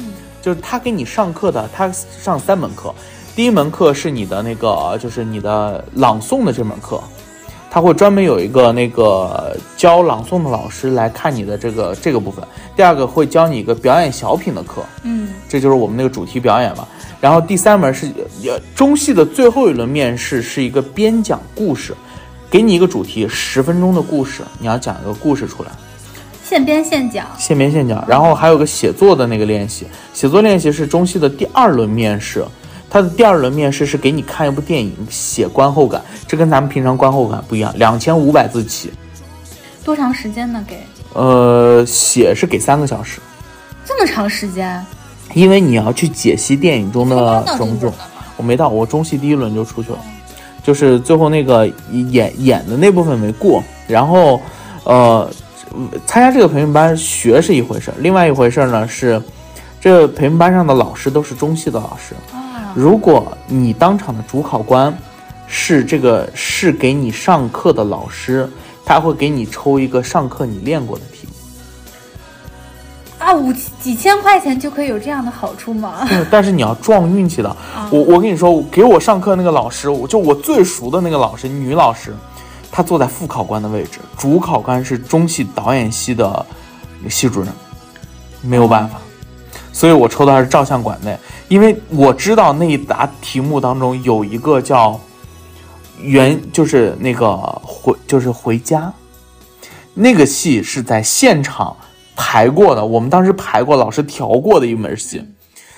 [0.43, 2.93] 就是他给你上课的，他上三门课。
[3.37, 7.01] 第一门课是你的那个，就是你的朗诵的这门课，
[7.75, 12.41] 他会专门有一个那个教朗诵的老师来看你的这个这个部分。
[12.77, 16.87] 第二个会教你一个表演小品的课，嗯，这就是我们那个主题表演嘛。
[17.21, 18.09] 然后第三门是
[18.77, 21.93] 中戏的最后一轮面试，是一个编讲故事，
[22.49, 25.71] 给你一个主题，十分钟的故事，你要讲一个故事出来，
[26.45, 28.05] 现编现讲，现编现讲。
[28.07, 32.45] 然后还有个写作的那个练习，写作练习是中戏的第二轮面试。
[32.95, 38.93] 他的第二轮面试是给你看一部电影，写观后感，这跟咱们平常观后感不一样，两千五百字起。
[39.83, 40.65] 多长时间呢？
[40.65, 40.79] 给？
[41.13, 43.19] 呃，写是给三个小时。
[43.85, 44.81] 这么长时间？
[45.33, 47.93] 因为你要去解析电影中的种种。
[48.37, 49.99] 我没到，我中戏第一轮就出去了，
[50.63, 53.61] 就是最后那个演演的那部分没过。
[53.89, 54.41] 然后，
[54.85, 55.29] 呃，
[56.07, 59.21] 参加这个培训班学是一回事，另外一回事呢是，
[59.81, 62.15] 这个培训班上的老师都是中戏的老师。
[62.75, 64.97] 如果你当场的主考官
[65.47, 68.51] 是这个是给你上课的老师，
[68.85, 71.29] 他会给你抽一个上课你练过的题。
[73.19, 76.07] 啊，五几千块钱就可以有这样的好处吗？
[76.31, 77.57] 但是你要撞运气的。
[77.91, 82.15] 我我跟你说，给我上课那个老师，我就我最熟的那个老师，女老师，
[82.71, 86.45] 她坐在副考官的位置，主考官是中戏导演系的
[87.09, 87.51] 系主任，
[88.43, 88.99] 没有办法。
[89.75, 94.99] 所以我抽的是照相馆内，因为我知道那一答题目当中有一个叫
[96.01, 98.93] “原”，就是那个回，就是回家，
[99.93, 101.77] 那个戏是在现场
[102.15, 105.21] 排过的，我们当时排过，老师调过的一门戏，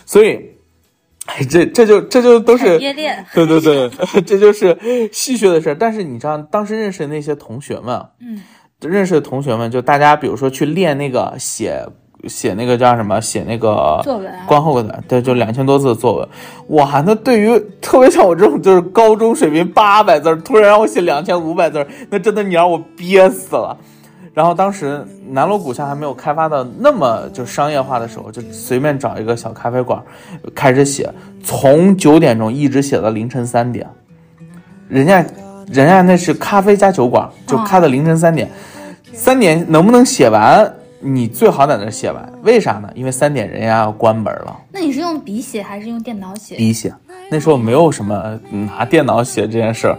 [0.05, 0.43] 所以，
[1.25, 2.79] 哎，这这就这就都是
[3.33, 4.79] 对对 对， 这就是
[5.11, 5.75] 戏谑的事儿。
[5.75, 8.43] 但是你知道，当时认识的那些同学们，嗯，
[8.83, 11.83] 认识的同学们，就大家比如说去练那个写。
[12.25, 13.21] 写那个叫什么？
[13.21, 16.29] 写那个作文，观后感，对，就两千多字的作文。
[16.69, 23.77] 哇，那对于特别像我这种就是高中水平八百字，突然让我写两千五百字，那真的你让我憋死了。
[24.35, 30.03] 然后当时南锣鼓巷还没有开发的那么就商业化的时候，就随便找一个小咖啡馆
[30.55, 31.11] 开始写，
[31.43, 33.89] 从九点钟一直写到凌晨三点。
[34.89, 35.25] 人家，
[35.69, 38.51] 人家那是咖啡加酒馆，就开到凌晨三点，
[39.13, 40.71] 三点能不能写完？
[41.01, 42.91] 你最好在那写完，为啥呢？
[42.95, 44.57] 因为三点人家要关门了。
[44.73, 46.57] 那你是用笔写还是用电脑写？
[46.57, 46.93] 笔写。
[47.29, 49.99] 那时候没有什么拿电脑写这件事儿，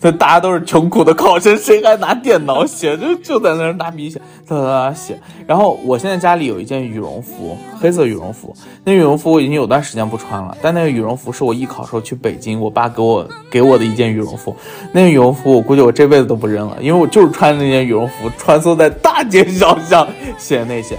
[0.00, 2.96] 这大家都是穷苦的考生，谁还拿电脑写？
[2.96, 5.18] 就就在那儿拿笔写，哒哒哒写。
[5.44, 8.54] 然后我现在家里有一件羽绒服，黑色羽绒服。
[8.84, 14.54] 那羽绒服我已经有段时间不穿了，但那个羽绒服是我艺考时候去北京，我爸给我给我的一件羽绒服。
[14.92, 20.06] 那个羽绒服我估计我这辈子都不扔了，因为我就是穿那件羽绒服穿梭在大街小巷
[20.38, 20.96] 写那些。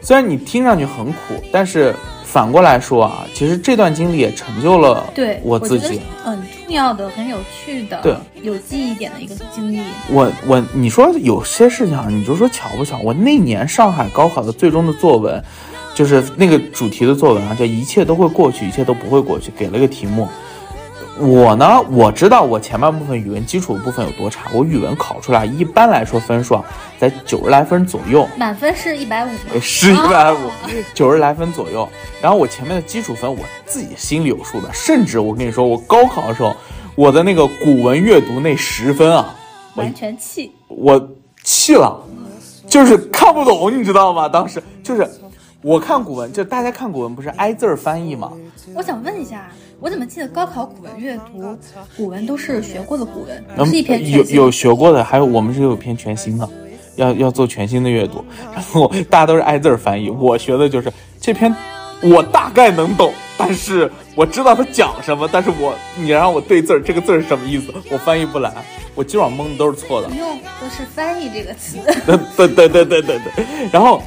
[0.00, 1.94] 虽然你听上去很苦，但是。
[2.24, 9.80] 反过来说啊，其实这段经历也成就了对我自己，很重要的、很有趣的、对有记忆点的一个经历。
[10.10, 12.98] 我我你说有些事情啊，你就说巧不巧？
[13.04, 15.40] 我那年上海高考的最终的作文，
[15.94, 20.26] 就是那个主题的作文啊，叫一切都会过去，一切都不会过去，给了个题目。
[21.18, 26.64] 我呢，我知道我前半部分语文基础部分有多差，我语文考出来一般来说分数啊
[26.98, 29.60] 在九十来分左右，满分是一百五吗？
[29.60, 30.36] 是一百五，
[30.92, 31.88] 九十来分左右。
[32.20, 36.54] 然后我前面的基础分我自己心里有数的，甚至我跟你说，我高考的时候，
[36.96, 39.34] 我的那个古文阅读那十分啊，
[39.76, 40.50] 完全气。
[40.66, 41.08] 我
[41.44, 41.96] 气了，
[42.66, 44.28] 就是看不懂，你知道吗？
[44.28, 45.08] 当时就是
[45.62, 48.32] 我看古文，就大家看古文不是挨字儿翻译吗？
[48.74, 49.48] 我想问一下，
[49.80, 51.56] 我怎么记得高考古文阅读，
[51.96, 56.48] 古文都是学过的古文，嗯不是一篇有有学过的，还有我们是有篇全新的，
[56.96, 61.54] 要要做全新的阅读， 然后大家都是挨字儿翻译，我学的就是这篇，
[62.02, 68.52] 我大概能懂，但是我知道他讲什么，但是我你让我对字儿，这个字儿是什么意思，我翻译不来，
[68.94, 70.14] 我基本上蒙的都是错的不。
[70.14, 71.78] 用都是翻译这个词。
[72.36, 74.00] 对 对对对对对，然后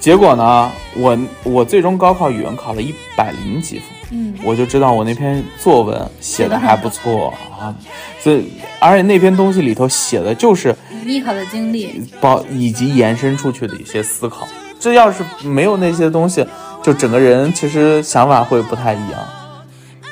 [0.00, 7.74] 结果呢，我我最终高考语文考了一百零几分，嗯，我就知道我那篇作文写的还不错啊，
[8.20, 14.46] 所以而且那篇东西里头写的就是艺考的经历，包以及延伸出去的一些思考，
[14.78, 16.46] 这要是没有那些东西，
[16.82, 19.20] 就整个人其实想法会不太一样。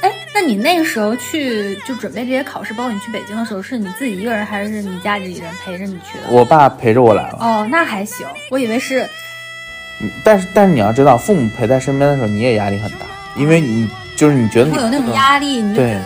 [0.00, 6.24] 哎，那你那个时候去就准备这些考试，包括你去北京的时候，是你自己一个人，还是你家里人陪着你去的？
[6.30, 9.08] 我爸陪着我来了，哦，那还行，我以为是
[10.22, 15.98] 但是但是你要知道，父母陪在身边的时候，你也压力很大，因为你就是你觉得你会有那种压力，你就对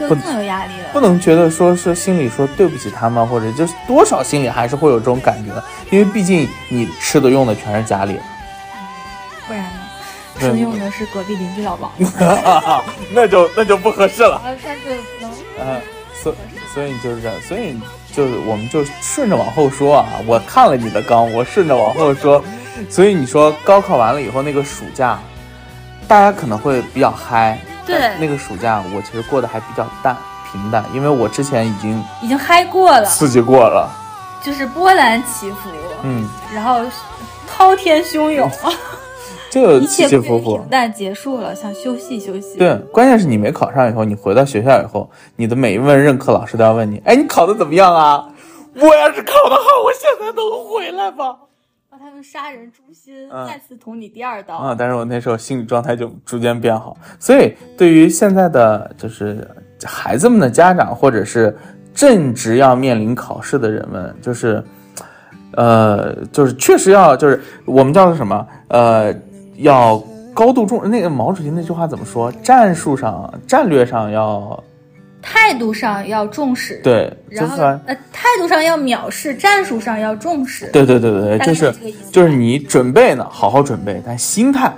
[0.00, 1.06] 就更有压力了不了。
[1.06, 8.18] 能觉得说是心里说对不起他们，或者就是多少心里还是会有这种感觉的，因为毕竟你吃的用的全是家里，
[9.46, 9.70] 不然呢？
[10.36, 11.92] 吃的用的是隔壁邻居老王，
[13.14, 14.34] 那就那就不合适了。
[14.34, 15.80] 啊，但是能嗯，
[16.20, 16.34] 所
[16.74, 17.78] 所以就是这样，所以
[18.12, 22.42] 就是我们就顺着往后说啊，我看了你的纲，我顺着往后说，
[22.90, 25.20] 所以你说高考完了以后那个暑假，
[26.06, 30.16] 大家可能会比较嗨，对那个暑假我其实过得还比较淡
[30.50, 33.90] 平淡，因为我之前已经已经嗨过了，刺激过了，
[34.42, 35.70] 就是波澜起伏，
[36.02, 36.80] 嗯，然后
[37.48, 38.50] 滔天汹涌，
[39.50, 40.68] 就一切起起伏伏平。
[40.68, 42.56] 淡结束了，想休息休息。
[42.58, 48.26] 对，关键是你没考上以后，你回到学校以后，你的每一位任课老师都要问你，哎，你考的怎么样啊？
[48.76, 51.36] 我要是考得好，我现在能回来吗？
[51.94, 54.56] 让他们杀人诛心，嗯再次捅你第二刀。
[54.56, 59.48] 啊，但是我那时候心理状态就逐渐变好，所以对于现在的就是
[59.84, 61.56] 孩子们的家长，或者是
[61.94, 64.60] 正值要面临考试的人们，就是，
[65.52, 69.14] 呃，就是确实要就是我们叫做什么，呃，
[69.58, 70.02] 要
[70.34, 72.32] 高度重那个毛主席那句话怎么说？
[72.42, 74.60] 战术上、战略上要
[75.26, 77.56] 态度上要重视，，对，然后
[77.86, 80.68] 呃，态度上要藐视，战术上要重视。
[80.70, 81.74] 对对对对对，就是
[82.12, 84.70] 就是你准备呢，好好准备，但心态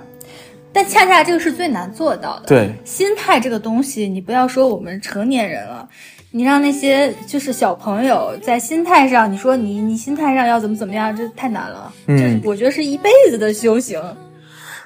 [0.73, 2.47] 但恰恰这个是最难做到的。
[2.47, 5.89] 对心态这个东西，你不要说我们成年人了，
[6.31, 11.93] 你让那些就是小朋友在心态上，你说你你心态上要怎么怎么样，这太难了。
[12.07, 14.01] 嗯这是我觉得是一辈子的修行，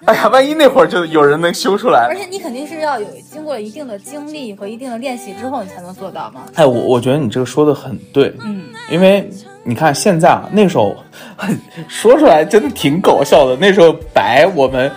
[0.06, 6.44] 哎呀，万一那会儿就有人能修出来而，且你肯定是要有经过了一定的经历和一定的练习之后，你才能做到嘛。
[6.54, 9.28] 哎，我我觉得你这个说的很对，嗯，因为
[9.62, 10.96] 你看现在啊，那时候
[11.86, 13.56] 说出来真的挺搞笑的。
[13.56, 14.90] 那时候白我们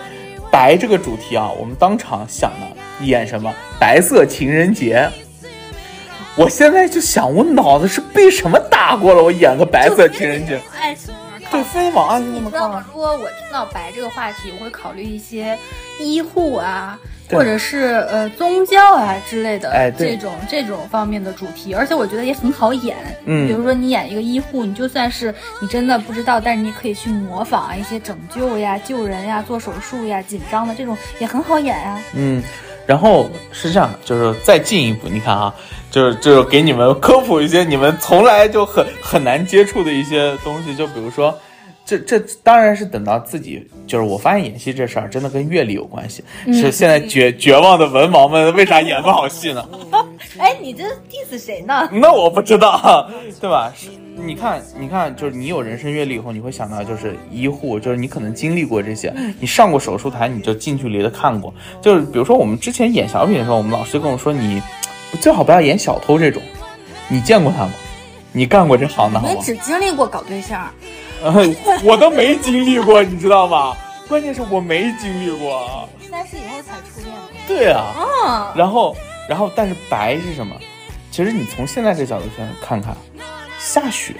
[0.50, 5.08] 白这个主题啊，我们当场想的演什么白色情人节。
[6.36, 9.22] 我现在就想，我脑子是被什么打过了？
[9.22, 11.14] 我演个白色情人节，爱情
[11.54, 12.84] 对，非往爱情那么你知道吗。？
[12.92, 15.56] 如果我听到白这个话题，我会考虑一些
[16.00, 16.98] 医护啊，
[17.30, 22.96] 或者是呃宗教啊之类的哎这种这种方面的主题，而且我觉得也很好演。
[23.26, 32.00] 嗯比如说你演一个医护，你就算是你真的不知道，但是你可以去模仿啊一些拯救呀、救人呀、做手术呀、紧张的这种也很好演啊。
[32.14, 32.42] 嗯，
[32.86, 35.54] 然后是这样，就是再进一步，你看啊，
[35.90, 41.36] 就是就是给你们科普一些你们从来就很很难接触的一些东西，就比如说。
[41.84, 46.24] 这这当然是等到自己，就是我发现演戏这事儿真的跟阅历有关系。
[46.46, 49.68] 是现在绝绝望的文盲们为啥演不好戏呢？
[50.38, 51.88] 哎，你这 diss 谁呢？
[51.92, 53.08] 那我不知道，
[53.40, 53.72] 对吧？
[53.76, 61.52] 是你看，你看，就是你有人生阅历以后，你会想到就是医护，就是你可能经历过这些，你上过手术台，你就近距离的看过。
[61.82, 64.62] 就是比如说我们之前演小品的时候，我们老师跟我说，你
[65.20, 66.40] 最好不要演小偷这种。
[67.08, 67.72] 你见过他吗？
[68.32, 69.32] 你干过这行的好吗？
[69.32, 70.68] 我们只经历过搞对象，呃
[71.84, 73.76] 我都没经历过，你知道吗？
[74.08, 75.88] 关键是我没经历过。
[76.10, 77.22] 三十以后才初恋的。
[77.48, 78.94] 对啊，嗯，然后，
[79.28, 80.54] 然后，但是白是什么？
[81.10, 82.96] 其实你从现在这角度先看看，
[83.58, 84.14] 下雪，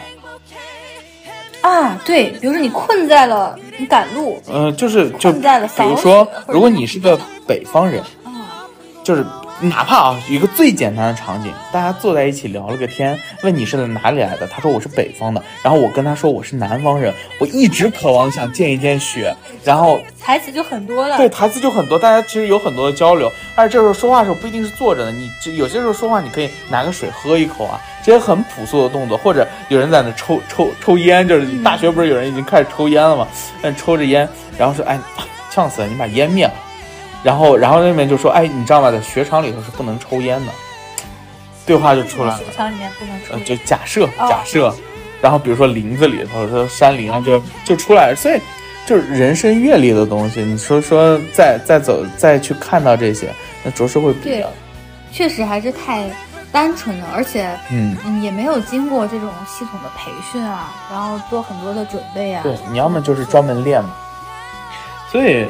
[1.61, 8.65] 啊，对，比如说你困在了，你赶路，嗯、就是就困在了比如说如果你是个北方人，啊，
[9.03, 9.25] 就是
[9.61, 19.35] 哪怕啊，一个最简单的场景，大家坐在一起聊了个天，问你是哪里来的，他说我是北方的，然后我跟他说我是南方人，我一直渴望想见一见雪，
[19.65, 21.17] 然后台词就很多了。
[21.17, 33.27] 对台词就很多，大家其实有很多的交流，而且这时候说话的时候不一定是坐着的，你这有些时候说话你可以拿个水喝一口啊，这些很朴素的动作，或者有人在那抽抽 抽烟，就是大学不是有人已经开始抽烟了吗？
[33.63, 34.29] 嗯，抽着烟，
[34.59, 34.99] 然后说哎，
[35.51, 36.53] 呛死了，你把烟灭了。
[37.25, 38.91] 然后，然后那边就说，哎，你知道吗？
[38.93, 40.53] 在雪场里头是不能抽烟的。
[41.67, 42.45] 对话就出来了雪。
[42.55, 44.73] 场里面不能呃，抽就假设哦假设，
[45.23, 48.39] 然后比如说林子里头，说山林啊，就就出来了，所以
[48.87, 53.31] 就是人生阅历的东西，你说说再再走再去看到这些，
[53.65, 54.51] 那着实会不一对样。
[55.11, 56.05] 确实还是太
[56.53, 62.43] 单纯了，而且嗯，嗯也没有经过这种系统的培训啊，然后做很多的准备啊。
[62.43, 63.91] 对你要么就是专门练嘛。
[65.11, 65.49] 所以，呃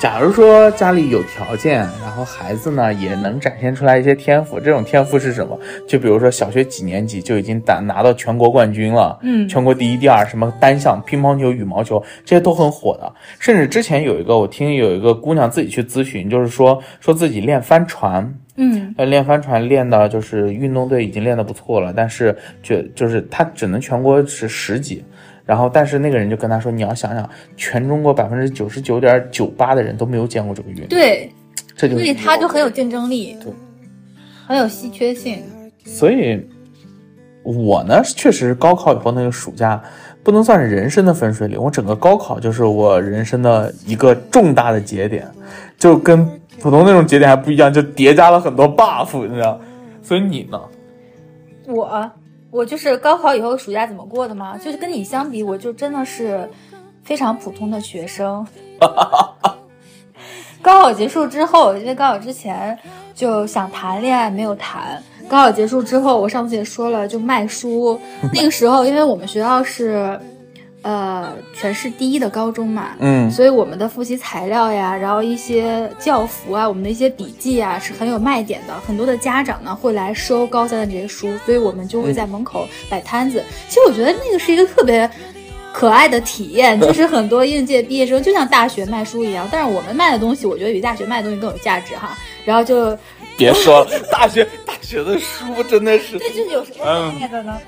[0.00, 5.58] 假如说家里有条件，然后孩子呢也能展现出来一些天赋，这种天赋是什么？
[5.88, 13.12] 就比如说小学几年级就已经打拿到全国冠军了，嗯全国第一、第二，什么单项、乒乓球、羽毛球这些都很火的。
[13.38, 25.04] 甚至之前有一个我听有一个姑娘自己去咨询，就是说说自己练帆船，嗯，呃，练帆船练的就是运动队已经练得不错了，但是就就是他只能全国是十几，
[25.50, 31.28] 然后但是那个人就跟他说，你要想想，全中国百分之九十九点九八的人都没有见过这个运动，对，
[31.74, 33.52] 这就是所以他就很有竞争力，对，
[34.46, 35.42] 很有稀缺性。
[35.84, 36.40] 所以，
[37.42, 39.82] 我呢确实高考以后那个暑假
[40.22, 45.26] 不能算是人生的分水岭，我整个高考就是我人生的一个重大的节点，
[45.76, 46.24] 就跟
[46.60, 49.60] 普通那种节点还不一样，就叠加了很多 buff，你知道？
[50.00, 50.60] 所以你呢？
[51.66, 52.08] 我
[52.50, 56.48] 我就是高考以后暑假怎么过的嘛，就是跟你相比，我就真的是
[57.02, 58.46] 非常普通的学生。
[60.62, 62.78] 高考结束之后，因为高考之前
[63.14, 65.02] 就想谈恋爱，没有谈。
[65.28, 67.98] 高考结束之后，我上次也说了，就卖书。
[68.34, 70.20] 那个时候，因为我们学校是，
[70.82, 78.74] 呃，全市第一的高中嘛，嗯所以我们的复习材料呀，然后一些教辅啊，我们的一些笔记啊，是很有卖点的。
[78.86, 83.44] 很多的家长呢会来收高三的这些书，所以我们就会在门口摆摊子。
[83.68, 85.08] 其实我觉得那个是一个特别
[85.72, 92.16] 可爱的体验， 就是很多应届毕业生就像大学卖书一样，但是我们卖的东西，我觉得比大学卖的东西更有价值哈。
[92.44, 92.96] 然后就
[93.36, 97.58] 别说了，大学大学的书真的是，对，就是有什么卖的呢？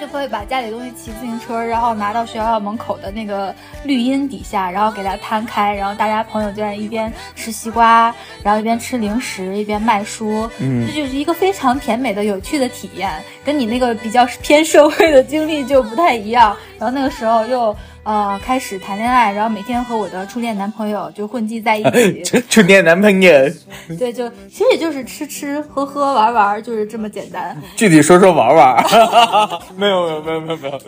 [0.00, 13.10] 就会把家里东西骑自行车，然后拿到学校门口的那个绿荫底下，然后给它摊开，然后大家朋友就在一边吃西瓜，然后一边吃零食，一边卖书，嗯这就是一个非常甜美的、有趣的体验，
[13.44, 16.56] 跟你那个比较偏社会的经历就不太一样。
[16.78, 17.74] 然后那个时候又
[18.06, 23.32] 呃开始谈恋爱，然后每天和我的初恋男朋友就混迹在一起， 初初恋男朋友，
[23.98, 27.60] 对，就其实也就是吃吃喝喝玩玩，就是这么简单。
[27.74, 28.76] 具体说说玩玩。
[29.76, 30.80] 没有没有没有没有。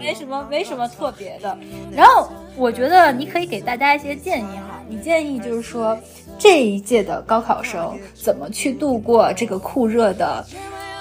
[0.00, 1.56] 没什么，没什么特别的。
[1.94, 5.96] 然后我觉得你可以给大家一些建议哈，你建议就是说
[6.36, 10.44] 这一届的高考生怎么去度过这个酷热的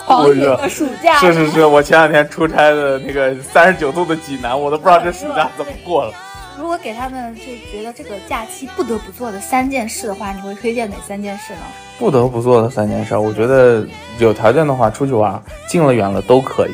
[0.06, 1.20] 狂热的暑假？
[1.20, 6.14] 是是是，我前两天出差的那个三十九度的济南，我都不知道这暑假怎么过了。
[6.58, 11.60] 如果给他们就觉得这个假期不得不做的三件事的话，你会推荐哪三件事呢？
[11.99, 13.86] 不得不做的三件事，我觉得
[14.20, 16.72] 有条件的话出去玩，近了远了都可以。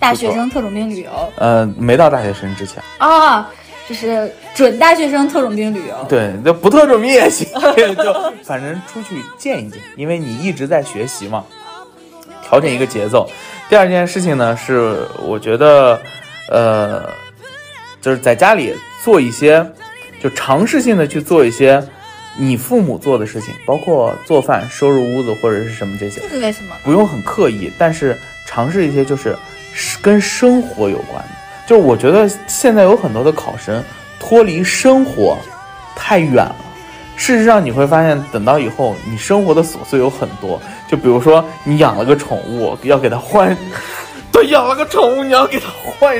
[0.00, 3.50] 大学生特种兵旅游呃，没到大学生之前，啊，
[3.88, 6.06] 就是准大学生特种兵旅游。
[6.08, 7.48] 对，那不特种兵也行，
[7.96, 11.44] 就反正出去见一见，因为你一直在学习嘛，
[12.48, 13.28] 调整一个节奏。
[13.68, 16.00] 第二件事情呢，是我觉得，
[16.50, 17.02] 呃，
[18.00, 18.74] 就是在家里
[19.04, 19.64] 做一些，
[20.22, 21.86] 就尝试性的去做一些
[22.38, 26.74] 你父母做的事情，包括做饭、收拾屋子或者是什么这些，这是为什么？
[26.82, 29.36] 不用很刻意，但是尝试一些就是
[29.74, 31.28] 是跟生活有关的。
[31.66, 33.84] 就是我觉得现在有很多的考生
[34.18, 35.36] 脱离生活
[35.94, 36.56] 太远了。
[37.18, 40.58] 事实上，你会发现，等到以后，你生活的琐碎有很多。
[40.88, 43.54] 就比如说，你养了个宠物，要给它换，
[44.32, 45.66] 对，养了个宠物，你要给它
[45.98, 46.16] 换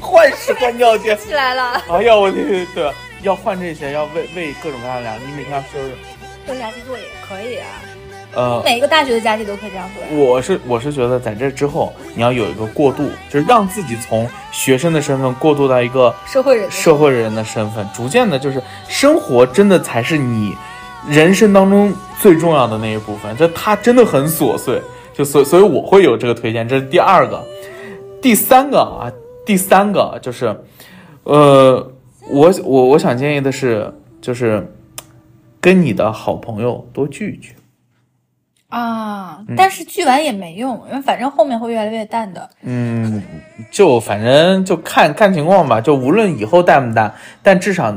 [0.00, 1.18] 换屎换尿垫。
[1.18, 2.90] 起来了，哎呀，我去对？
[3.22, 5.92] 要换这些，要喂喂各种各样的粮，你每天要收拾。
[6.46, 7.66] 做假期做也可以啊，
[8.34, 10.16] 呃，每一个大学的假期都可以这样做。
[10.16, 20.54] 我是我是觉得在这之后，你要有一个过渡，就是让自己从学生的身份过渡到一个社会人社会人的身份，逐渐的，就是生活真的才是你
[21.08, 23.36] 人生当中最重要的那一部分。
[23.36, 24.80] 这它真的很琐碎，
[25.12, 27.44] 就所所以我会有这个推荐，这是第二个，
[28.22, 29.10] 第三个啊，
[29.44, 30.56] 第三个就是，
[31.24, 31.92] 呃，
[32.28, 34.72] 我我我想建议的是，就是
[35.60, 37.54] 跟你的好朋友多聚一聚。
[38.70, 42.48] 啊，但是聚完也没用，因为反正后面会越来越淡的。
[42.62, 43.22] 嗯，
[43.70, 47.12] 就反正就看看情况吧，就无论以后淡不淡，
[47.42, 47.94] 但至少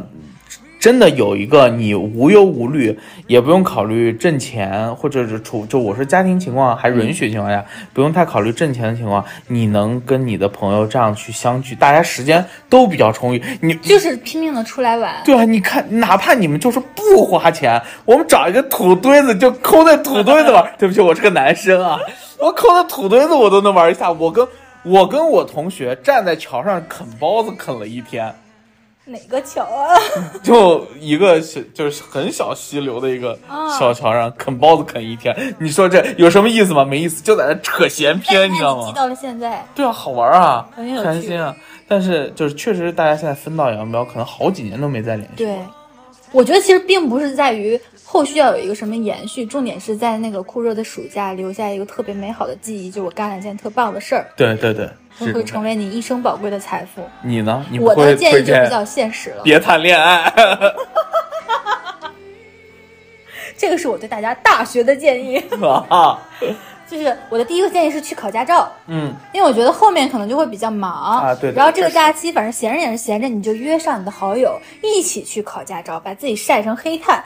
[0.83, 7.63] 真的有一个你无忧无虑，也不用考虑挣钱，或者是处就我说家庭情况还允许情况下，
[7.93, 15.15] 不用太考虑挣钱的情况，你能跟你的朋友这样去相聚，大家时间都比较充裕，你就是拼命的出来玩。
[15.23, 20.69] 对啊，你看，哪怕你们就是不花钱，我们找一个土堆子就抠在土堆子玩。
[20.77, 21.97] 对不起，我是个男生啊，
[22.41, 24.11] 我抠那土堆子我都能玩一下。
[24.11, 24.45] 我跟
[24.83, 28.35] 我跟我同学站在桥上啃包子啃了一天，
[29.05, 29.95] 哪个桥啊？
[30.41, 33.37] 就一个小就是很小溪流的一个
[33.77, 35.35] 小桥上啃包子啃一天。
[35.59, 36.85] 你说这有什么意思吗？
[36.85, 38.87] 没意思，就在那扯闲篇，你知道吗？
[38.87, 41.55] 记到了现在，对啊，好玩啊，很有开心啊。
[41.87, 45.35] 但是就是确实大家现在分道扬镳，可能好几年都没再联系。
[45.35, 45.59] 对，
[46.31, 57.07] 我觉得其实并不是在于后续要有一个什么延续，重点是在那个酷热的暑假留下一个特别美好的记忆，就我干了一件特棒的事儿，对对对，会会成为你一生宝贵的财富。
[57.21, 57.65] 你呢？
[57.69, 60.31] 你我的建议就比较现实了，别谈恋爱。
[63.55, 65.37] 这个是我对大家大学的建议，
[65.87, 66.19] 啊，
[66.89, 71.19] 就是我的第一个建议是去考驾照，嗯，因为我觉得后面可能就会比较忙。
[71.19, 77.23] 啊对的然后这个假期反正闲着也是闲着，你就约上你的好友一起去考驾照，把自己晒成黑炭，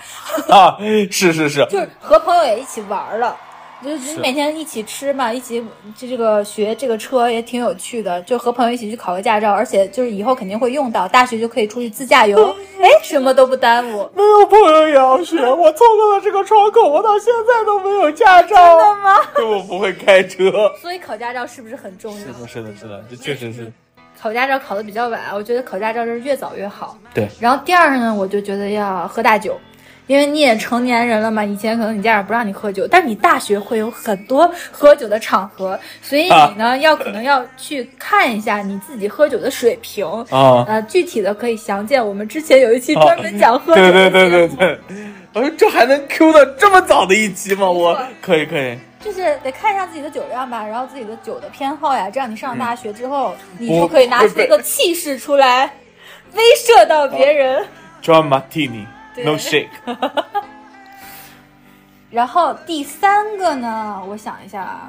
[0.49, 0.77] 啊，
[1.09, 3.35] 是是是， 就是和朋友也一起玩了。
[3.83, 5.63] 就是你每天一起吃嘛，一起
[5.95, 12.47] 就这个学这个车也挺有趣的，就和朋友一起去考个驾照，而且就是以后肯定会用到，大学就可以出去自驾游，
[12.81, 14.09] 哎，什么都不耽误。
[14.15, 18.47] 没有朋友也要学，我错过了这个窗口，我到现在都没有驾照。
[18.47, 19.15] 真的吗？
[19.35, 20.51] 对，我不会开车。
[20.81, 22.19] 所以考驾照是不是很重要？
[22.19, 23.71] 是的，是的，是的，这确实是。
[24.19, 26.97] 考驾照考的比较晚，我觉得考驾照是越早越好。
[27.13, 29.59] 对，然后第二呢，我就觉得要喝大酒，
[30.07, 31.43] 因为你也成年人了嘛。
[31.43, 40.05] 以前可能你家长不让你喝酒，但你大学会有很多喝酒的场合，所以你呢、要可能要去看一下你自己喝酒的水平。
[40.31, 44.79] 啊，呃，具体的可以详见我们之前有一期专门讲喝酒对的对对对对。
[45.33, 47.69] 哎，这还能 Q 到这么早的一期吗？
[47.69, 48.77] 我可以可以。
[48.99, 55.71] 就是得看一下自己的酒量吧，然后自己的酒的偏好呀，这样你上了大学之后，你就可以拿出一个气势出来，
[56.33, 57.63] 威慑到别人。
[58.03, 59.67] John Martini, 对 no shake。
[62.09, 64.87] 然后第三个呢，我想一下啊，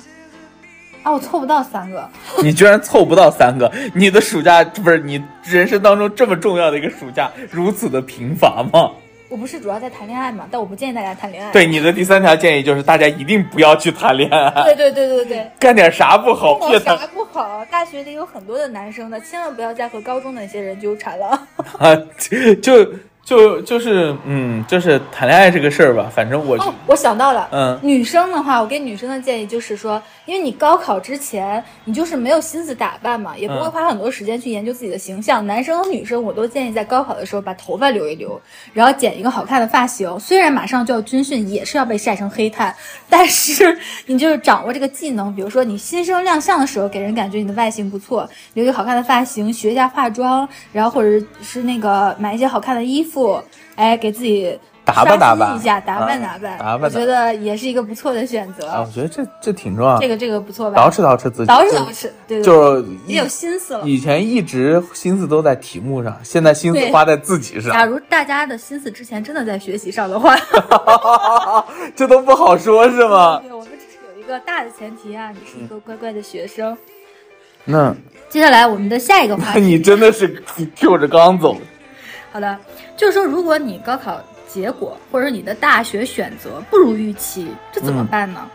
[1.02, 2.08] 啊，我凑不到三个，
[2.42, 8.92] 你居然凑不到三个，你的暑假不是你人生当中这么重要的一个暑假，如此的贫乏吗？
[9.28, 11.52] 我不是主要在谈恋爱嘛，但我不建议大家谈恋爱。
[11.52, 21.46] 对，你的第三条建议就是大家一定不要去谈恋爱，对对对对对，干点啥不好，干点啥不好，大学里有很多的男生的，千万不要再和高中的那些人纠缠了。
[21.78, 21.94] 啊，
[22.62, 22.88] 就
[23.28, 35.46] 就就是嗯，就是谈恋爱这个事儿吧，反正我哦，我想到了，嗯女生的话，我给女生的建议就是说，因为你高考之前，你就是没有心思打扮嘛，也不会嗯花很多时间去研究自己的形象。
[35.46, 38.40] 男生和女生，我都建议在高考的时候把头发留一留，
[38.72, 40.18] 然后剪一个好看的发型。
[40.18, 42.74] 虽然马上就要军训，也是要被晒成黑炭，
[43.10, 53.17] 但是你就是掌握这个技能，比如说你新生亮相的时候，给人感觉你的外形不错，留一个好看的发型，学一下化妆，然后或者是那个买一些好看的衣服，
[53.76, 54.58] 哎，给自己。
[54.88, 58.66] 打扮打扮一下，打扮啊打扮，打扮我觉得也是一个不错的选择。
[58.68, 60.80] 啊，我觉得这这挺重要的，这个这个不错吧？
[60.80, 63.86] 捯饬捯饬自己，捯饬捯饬，对对，对就也有心思了。
[63.86, 70.34] 以前一直心思都在题目上，现在心思花在自己上，假如大家的心思之前真的在学习上的话
[71.94, 73.42] 这都不好说，是吗？
[73.42, 76.74] 对，我们只是有一个大的前提啊，你是一个乖乖的学生。
[77.66, 77.94] 那
[78.30, 80.42] 接下来我们的下一个话题，你真的是
[80.76, 81.58] Q 着刚走，
[82.38, 82.56] 好的，
[82.96, 88.48] 就是说，如果你高考结果或者你的大学选择不如预期，这怎么办呢？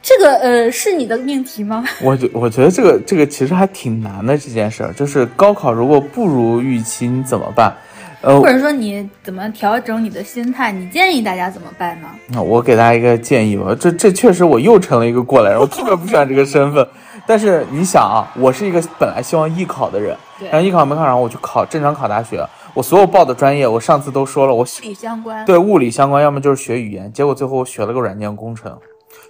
[0.00, 1.84] 这个呃，是你的命题吗？
[2.00, 7.74] 我觉我觉得这个这个其实还挺难的这件事儿，就是高考如果不如预期，你怎么办？
[8.20, 10.70] 呃或，者说你怎么调整你的心态？
[10.70, 12.06] 你建议大家怎么办呢？
[12.28, 16.86] 那我给大家一个建议吧，这这确实我又成了一个过来人，我特别不喜欢这个身份。
[17.28, 20.16] 但是你想啊，我是一个本来希望艺考的人，
[20.50, 22.42] 然后艺考没考上，我去考正常考大学。
[22.72, 28.74] 我所有报的专业，我上次都说了，我物理相关，对物理相关，要么就是学语言，结果最后我学了个软件工程。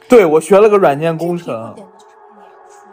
[0.09, 1.74] 对我学了个软件工程，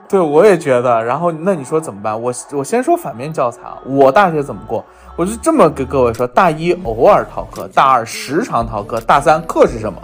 [0.09, 1.03] 对我也觉得。
[1.03, 2.19] 然后那你说怎么办？
[2.19, 4.83] 我我先说反面教材啊，我大学怎么过？
[5.15, 10.01] 我就这么跟各位说：大一偶尔逃课，大二时常逃课，大三课是什么？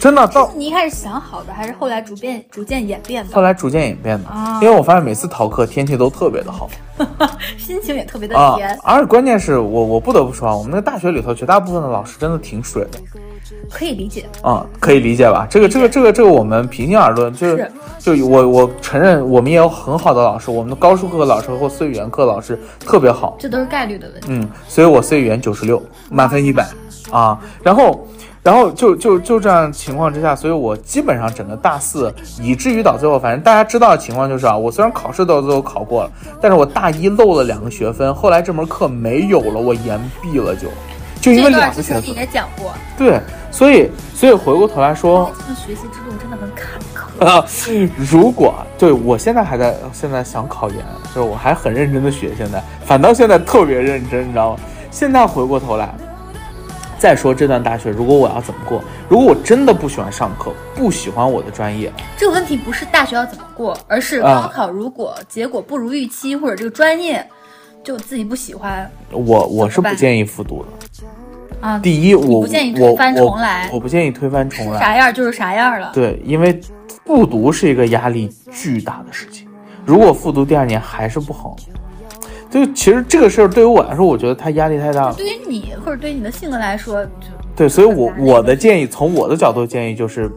[0.00, 3.34] 真的到你一开始想好的，还是后来逐渐逐渐演变的？
[3.34, 6.68] 后来逐渐演变的，啊因为我发现每次逃课天气都特别的好
[7.56, 12.98] 心情也特别的啊甜，，而且关键是我我不得不说啊，我们那个大学里头绝大部分的老师真的挺水的。
[13.70, 14.26] 可以理解。
[14.42, 15.46] 啊、可以理解吧？
[15.48, 24.26] 这个这个这个这个，我们平心而论，就是是就我我承认，我们也有很好的老师，我们的高数课老师或 C 语言课老师特别好，这都是概率的问题。
[24.30, 26.66] 嗯，所以我 C 语言九十六，满分一百
[27.10, 28.06] 啊，然后。
[28.48, 40.66] 然后就就就这样情况之下，所以我基本上整个大四，以至于到最后，反正大家知道的情况就是啊，我虽然考试到最后考过了，但是我大一漏了两个学分，后来这门课没有了，我延毕了就，
[41.20, 42.20] 就因为两个学分之前你。
[42.20, 43.20] 也讲过，对，
[43.50, 47.26] 所以所以回过头来说，这个学习之路真的很坎坷。
[47.26, 47.44] 啊，
[48.10, 50.78] 如果对我现在还在，现在想考研，
[51.14, 54.60] 就是我还很认真的学，现在反倒现在特别认真，你知道吗？
[54.90, 55.94] 现在回过头来
[56.98, 58.82] 再说这段大学，如果我要怎么过？
[59.08, 67.24] 如果我真的不喜欢上课，不喜欢我的专业，这个问题不是大学要怎么过，而是啊高考如果结果不如预期，或者这个专业
[67.84, 70.68] 就自己不喜欢我我是不建议复读的。
[71.60, 74.78] 啊，第一，我不建议推翻重来我不建议推翻重来。
[74.78, 75.90] 啥样就是啥样了。
[75.94, 76.60] 对，因为
[77.04, 79.48] 复读是一个压力巨大的事情。
[79.84, 81.56] 如果复读第二年还是不好，
[82.50, 85.14] 就其实这个事儿对于我来说，我觉得他压力太大了。
[85.14, 87.10] 对于你或者对于你的性格来说，就
[87.54, 90.30] 对，所以我我的建议，从我的角度建议就是，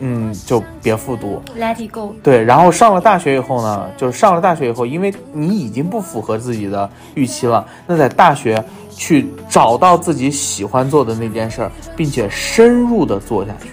[0.00, 1.40] 嗯，就别复读。
[1.58, 2.14] let it go。
[2.22, 13.70] 对，然后上了大学以后呢，就是上了大学以后，因为你已经不符合自己的预期了，那在大学去找到自己喜欢做的那件事儿，并且深入的做下去，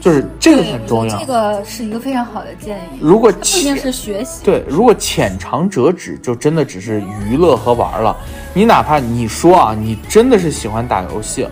[0.00, 1.26] 就是这个很重要这。
[1.26, 2.98] 个是一个非常好的建议。
[3.00, 8.16] 如果它不一定浅是学习，对，如果浅尝辄止，就真的只是娱乐和玩了。
[8.54, 11.46] 你哪怕你说啊，你真的是喜欢打游戏，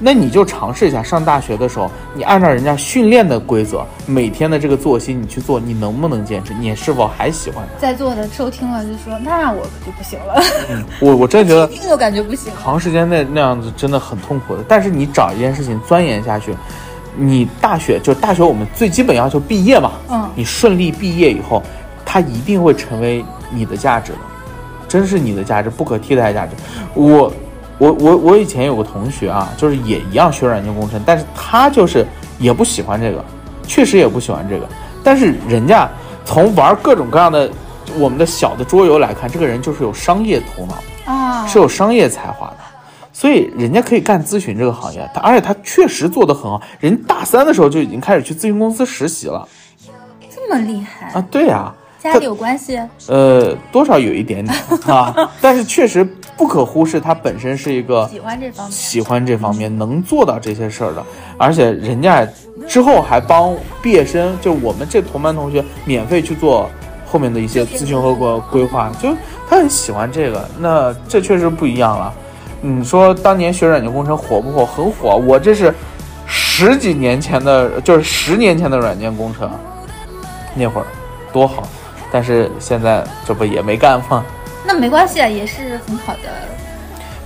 [0.00, 1.02] 那你就尝试一下。
[1.02, 6.52] 上大学的时候，你按照人家训练的规则，每天的这个作息你去做，你能不能坚持？
[6.54, 7.80] 你是否还喜欢它？
[7.80, 10.42] 在座的收听了就说，那我就不行了，
[11.00, 12.52] 我我真的觉得 听都感觉不行。
[12.62, 14.64] 长时间那那样子真的很痛苦的。
[14.68, 16.54] 但是你找一件事情钻研下去，
[17.16, 21.62] 你大学就大学我们最基本要求毕业嘛，嗯你顺利毕业以后，
[22.04, 24.18] 它一定会成为你的价值的，
[24.88, 26.52] 真是你的价值，不可替代价值。
[26.94, 27.32] 我
[27.78, 32.06] 我我我以前有个同学啊，就是也一样学软件工程，但是他就是
[32.38, 33.24] 也不喜欢这个，
[33.66, 34.68] 确实也不喜欢这个，
[35.02, 35.88] 但是人家
[36.24, 37.50] 从玩各种各样的
[37.98, 40.74] 我们的小的桌游来看，这个人就是有商业头脑。
[41.12, 42.56] 啊，是有商业才华的，
[43.14, 49.48] 所以人家可以干咨询这个行业，他而且他确实做得很好，人大三的时候就已经开始去咨询公司实习了
[50.34, 56.04] 这么厉害，啊，对呀、家里有关系，呃，多少有一点点啊， 但是确实
[56.36, 58.72] 不可忽视，他本身是一个喜欢这方面。
[58.72, 61.02] 喜欢这方面，能做到这些事儿的，
[61.38, 62.26] 而且人家
[62.66, 66.68] 之后还帮毕业生，就我们这同班同学免费去做
[67.06, 69.14] 后面的一些咨询和规规划，就
[69.48, 72.12] 他很喜欢这个，那这确实不一样了。
[72.66, 74.64] 你说当年学软件工程火不火？
[74.64, 75.74] 很火，我这是
[76.26, 79.50] 十几年前的，就是十年前的软件工程，
[80.54, 80.86] 那会儿
[81.30, 81.64] 多好，
[82.10, 84.24] 但是现在这不也没干吗？
[84.66, 86.20] 那没关系啊，也是很好的。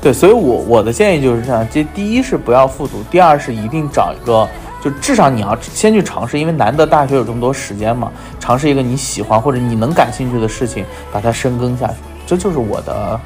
[0.01, 4.49] 对，所以我我的建议就是这样：这第一是不要复读，第二是一定找一个，
[4.83, 8.11] 就至少你要先去尝试，因为难得大学有这么多时间嘛，
[8.41, 11.95] 尝试一个你喜欢或者你能感兴趣的事情，把它深耕下去，
[12.27, 13.21] 这就是我的，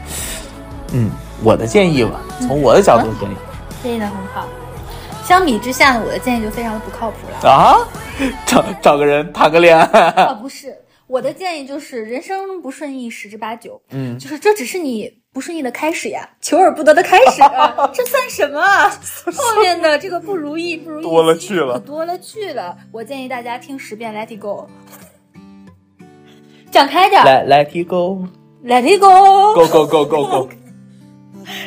[0.93, 1.11] 嗯，
[1.45, 2.21] 我的建议吧。
[2.41, 3.35] 从我的角度建议。
[3.83, 4.49] 建议的很好。
[5.25, 7.49] 相比之下呢，我的建议就非常的不靠谱了。
[7.49, 7.79] 啊，
[8.45, 10.77] 找找个人谈个恋爱，啊，不是，
[11.07, 17.41] 我的建议就是人生不顺意十之八九，嗯，就是这只是你不顺意的开始呀，求而不得的开始。
[17.55, 18.61] 啊，这算什么？
[18.61, 18.91] 啊？
[19.33, 21.79] 后面的这个不如意，不如意多了去了。
[21.79, 22.77] 多了去了。
[22.91, 24.69] 我建议大家听十遍《Let It Go》，
[26.71, 27.25] 讲开点儿。
[27.25, 30.49] 来 Let it go，Let It Go，go go go go go，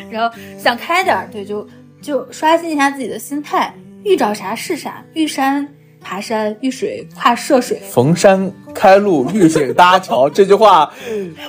[0.09, 1.67] 然后想开点儿，对，就
[2.01, 3.73] 就刷新一下自己的心态，
[4.03, 5.67] 遇着啥是啥，遇山
[6.01, 7.79] 爬山，遇水跨涉水。
[7.89, 10.91] 逢山开路，遇水搭桥，这句话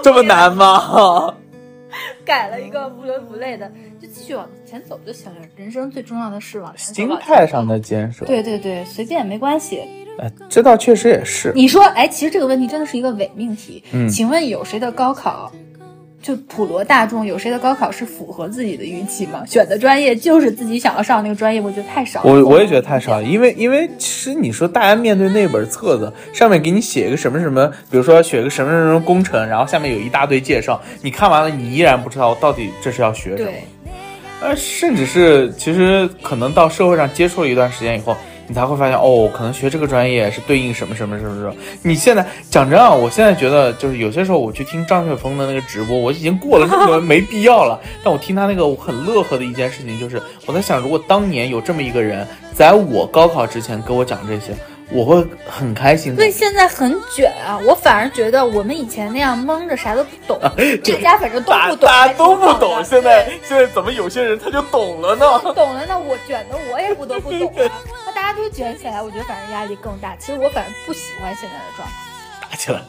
[0.03, 1.35] 这么难吗？
[2.27, 3.70] 改了一个不伦不类的，
[4.01, 5.41] 就继续往前走就行了。
[5.57, 6.95] 人生最重要的是往前走。
[6.95, 9.81] 心态上的坚守，对对对，随便没关系。
[10.18, 11.53] 哎，这倒确实也是。
[11.55, 13.83] 你说，哎，其实这个问题真的是一个伪命题。
[13.93, 15.51] 嗯请问有谁的高考，
[16.22, 19.44] 就普罗大众有谁的高考是符合自己的预期吗？
[19.46, 22.30] 选的专业就是自己想要上的那个专业，我觉得太少了。
[22.30, 33.50] 我我也觉得太少了，因为因为其实你说大家面对那本册子，上面给你写一个什么什么，比如说写个什么什么工程，然后下面有一大堆介绍，你看完了，你依然不知道到底这是要学什么。
[33.50, 33.64] 对，
[34.40, 38.16] 呃，甚至是其实可能到社会上接触了一段时间以后，
[38.47, 41.55] 你才会发现哦，可能学这个专业是对应什么什么什么什么。
[41.82, 47.80] 你现在讲真啊，我现在觉得就是有些时候我去听张雪峰的那个直播，我已经过了这个 没必要了。
[48.05, 54.53] 但我听他那个，我很乐呵的一件事情就是，我在想，如果当年有这么一个人，在我高考之前给我讲这些。
[54.88, 56.14] 我会很开心。
[56.14, 57.59] 所以现在很卷啊！
[57.66, 60.40] 我反而觉得我们以前那样蒙着啥都不懂，
[60.84, 62.84] 这家反正都不懂，大家都不懂。
[62.84, 65.26] 现在现在怎么有些人他就懂了呢？
[65.57, 68.05] 懂了，那我卷的我也不得不懂啊。
[68.27, 70.16] 那大家都卷起来，我觉得反正压力更大。
[70.16, 71.95] 其实我反正不喜欢现在的状态。
[72.51, 72.81] 打起来。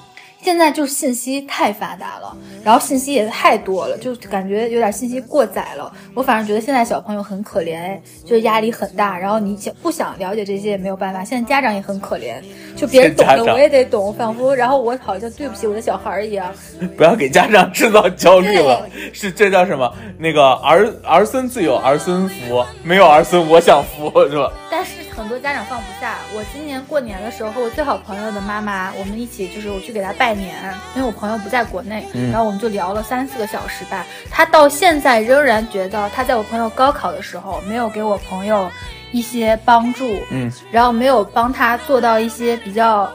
[0.42, 5.92] 现在就是信息太发达了，然后信息也太多了，就感觉有点信息过载了。
[6.16, 9.18] 我反正觉得现在小朋友很可怜，就是压力很大。
[9.18, 11.24] 然后你想不想了解这些也没有办法。
[11.24, 12.42] 现在家长也很可怜，
[12.78, 16.50] 就别人懂的我也得懂，仿佛然后我好像对不起我的小孩一样。
[16.96, 19.94] 不要给家长制造焦虑了，是这叫什么？
[20.18, 24.50] 那个儿儿孙自有儿孙福，没有儿孙我享福，是吧？
[24.72, 26.20] 但是很多家长放不下。
[26.34, 30.38] 我今年过年的时候和我最好朋友的妈妈，我们一起就是我去给她拜。
[30.38, 30.54] 年，
[30.96, 34.06] 因为我朋友不在国内，然后我们就聊了三四个小时吧。
[34.30, 38.70] 她到现在仍然觉得她在我朋友高考的时候没有给我朋友
[39.12, 43.10] 一些帮助，嗯，然后没有帮他做到一些比较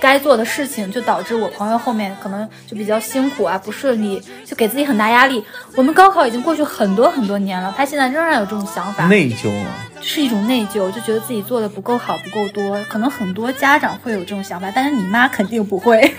[0.00, 5.42] 该做的事情，就导致我朋友后面可能就比较辛苦啊，不顺利，就给自己很大压力。
[5.74, 12.78] 我们高考已经过去很多很多年了，他现在仍然有这种想法，内疚啊，是一种内疚，就觉得自己做的不够好，不够多。
[12.88, 16.14] 可能很多家长会有这种想法，但是你妈肯定不会。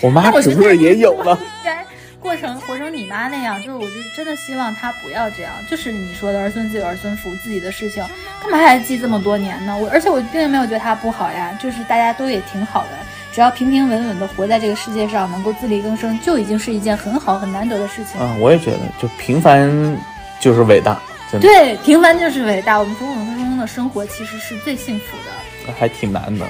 [0.00, 1.36] 我妈是不是也有了？
[1.40, 1.84] 应该
[2.20, 5.52] 过成活成你妈那样，就是我就真的希望她不要这样。
[5.70, 8.04] 就是你说的儿孙自有儿孙福，自己的事情
[8.42, 9.76] 干嘛还记这么多年呢？
[9.76, 12.90] 我而且我并没有觉得他不好呀，就是大家都也挺好的，
[13.32, 18.20] 只要平平稳稳的活在这个世界上，能够自力更生，就已经是一件很好很难得的事情。
[18.20, 19.70] 嗯，我也觉得，就平凡
[20.40, 21.00] 就是伟大。
[21.40, 22.78] 对，平凡就是伟大。
[22.78, 25.72] 我们普普通通的生活其实是最幸福的。
[25.78, 26.46] 还挺难的。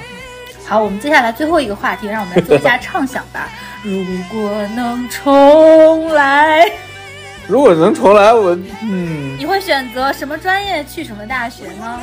[0.69, 3.49] 好，我们接下来最后一个话题，让我们来做一下 畅想吧。
[3.81, 6.71] 如果能重来，
[7.47, 11.99] 如果能重来，我嗯，你会选择什么专业，去什么大学呢？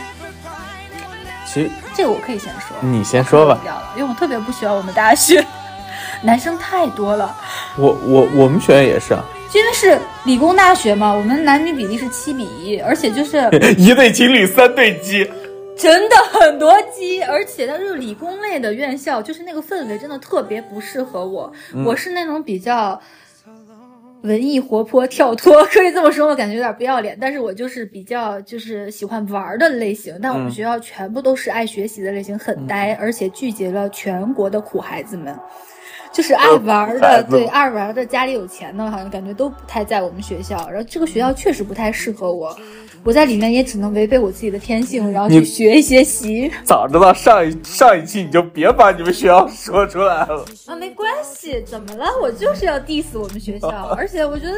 [1.47, 3.61] 其实这个我可以先说，你先说吧。
[3.97, 5.47] 因为我特别不喜欢我们大学，
[6.23, 7.37] 男生太多了。
[7.77, 9.23] 我我我们学院也是啊，
[9.55, 13.49] 因为是理工大学嘛，我们男女比例是七比一，而且就是
[13.79, 15.31] 一对情侣三对鸡。
[15.77, 21.53] 真的很多鸡，而且它是理工类的院校，就是那个氛围真的特别不适合我。
[21.85, 22.99] 我是那种比较
[24.23, 27.17] 文艺、活泼、跳脱，可以这么说，我感觉有点不要脸。
[27.21, 30.19] 但是我就是比较就是喜欢玩的类型。
[30.23, 35.39] 但我们学校全部都是爱学习的类型，很呆，而且聚集了全国的苦孩子们，
[36.11, 40.57] 就是爱玩的，对爱玩的，家里有钱的，好像感觉都不太在我们学校。
[40.71, 42.57] 然后这个学校确实不太适合我。
[43.07, 46.51] 我在里面也只能违背我自己的天性，然后去学一些习。
[46.65, 52.05] 早知道上一上一期你就别把你们学校说出来了啊，没关系，怎么了？
[52.21, 54.55] 我就是要 diss 我们学校， 而且我觉得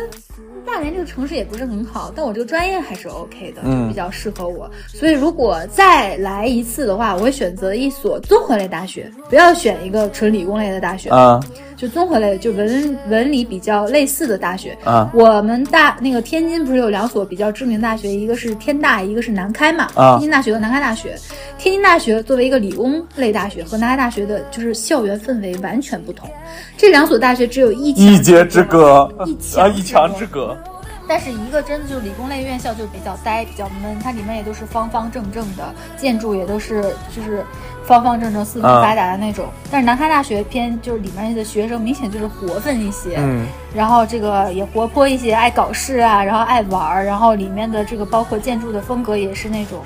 [0.67, 4.71] 大连这个城市也不是很好，但我这个专业还是 OK 的，就比较适合我。
[4.87, 11.39] 所以如果再来一次的话，我会选择一所综合类大学，不要选一个纯理工类的大学啊。
[11.79, 15.09] 就综合类，就文文理比较类似的大学啊。
[15.15, 19.89] 我们大那个天津不是有两所比较知名大学，一个是天大，一个是南开嘛。
[19.95, 20.19] 啊。
[20.19, 21.17] 天津大学和南开大学，
[21.57, 26.29] 天津大学作为一个理工类大学，和南开大学的就是校园氛围完全不同。
[26.77, 30.59] 这两所大学只有一一街之隔，一啊，一墙之隔。
[31.07, 36.83] 但是一个真的就是理工类院校就比较呆，比较闷，它里面也都是方方正正的建筑，也都是
[37.15, 37.45] 就是。
[37.89, 49.81] 方方正正、四通八达的那种，但是南开大学偏就是里面的学生明显就是活分一些，嗯，然后这个也活泼一些，爱搞事啊，然后爱玩儿，然后里面的这个包括建筑的风格也是那种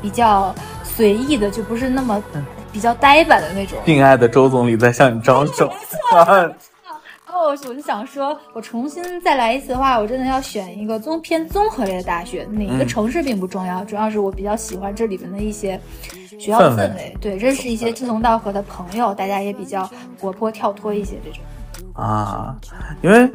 [0.00, 2.22] 比较随意的，就不是那么
[2.70, 3.76] 比较呆板的那种。
[3.84, 5.68] 敬爱的周总理在向你招手。
[7.32, 12.46] 我我就想说，我重新再来一次的话，我真的要选一个综偏综合类的大学。
[12.50, 15.80] 哪个城市并不重要，主要是我比较喜欢这里面的一些
[16.38, 19.88] 学校氛围，对，认识一些志同道合的朋友，大家也比较
[20.20, 21.40] 活泼跳脱一些这种。
[21.94, 22.54] 啊，
[23.02, 23.30] 因为。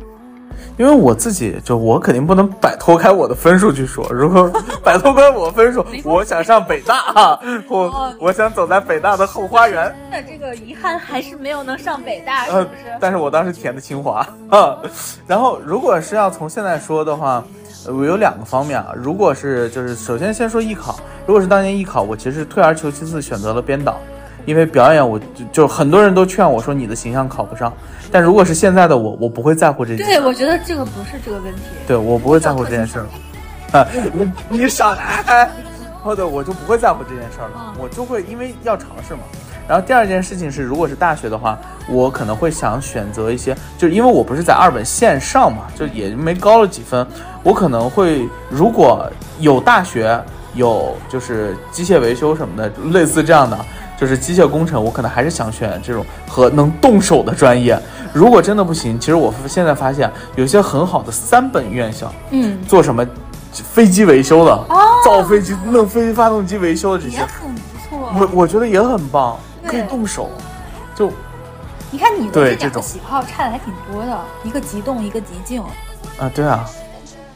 [0.77, 4.49] 因为我自己就我肯定不能摆脱开我的分数去说，如果
[4.81, 7.37] 摆脱开我分数，我想上北大，
[7.67, 9.93] 我我想走在北大的后花园。
[10.09, 12.97] 那这个遗憾还是没有能上北大，是不是？
[13.01, 14.77] 但是我当时填的清华啊。
[15.27, 17.43] 然后如果是要从现在说的话，
[17.87, 18.93] 我有两个方面啊。
[18.95, 23.97] 如果是就是首先先说艺考，如果是当年艺考，我其实退而求其次选择了编导。
[24.45, 27.73] 因为表演，我就就很多人都劝我说你的形象考不上，
[28.11, 30.05] 但如果是现在的我，我不会在乎这件。
[30.05, 31.61] 对，我觉得这个不是这个问题。
[31.87, 33.03] 对我不会在乎这件事。
[33.71, 33.83] 啊，
[34.13, 35.49] 你你少来！
[36.03, 39.21] 或者我就不会在乎这件事儿了，我就会因为要尝试嘛。
[39.67, 41.57] 然后第二件事情是，如果是大学的话，
[41.87, 47.05] 我可能会想选择一些，就是因为我不是在二本线上嘛，就也没高了几分，
[47.41, 49.09] 我可能会如果
[49.39, 50.19] 有大学
[50.53, 53.57] 有就是机械维修什么的，类似这样的，
[53.99, 57.79] 就是机械工程，我可能还是想选这种和能动手的专业。
[58.13, 63.05] 如果真的不行，其实我现在发现有些很好的三本院校，嗯，做什么
[63.51, 64.65] 飞机维修的，
[65.03, 68.09] 造飞机、弄飞机发动机维修的这些，也很不错。
[68.19, 69.37] 我我觉得也很棒。
[69.65, 70.29] 可以动手，
[70.95, 71.11] 就
[71.91, 75.61] 你看你的这两个喜好差的还挺多的，一个极动，一个极静。
[76.17, 76.65] 啊，对啊，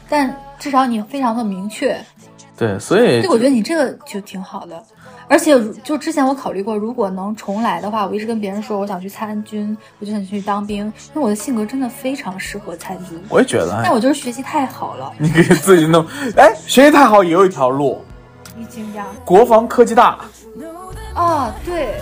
[0.08, 1.98] 但至少你非常的明确，
[2.56, 4.82] 对，所以对，我觉得你这个就挺好的，
[5.28, 5.54] 而且
[5.84, 13.22] 就之前我考虑过，如果能重来的话，我一直跟别人说我想去参军，我就想去当兵，因为我的性格真的非常适合参军。
[13.28, 16.06] 我也觉得，但我就是学习太好了，你可以自己弄，
[16.36, 18.02] 哎，学习太好也有一条路，
[18.56, 20.18] 你惊讶，国防科技大，
[21.14, 21.96] 啊，对。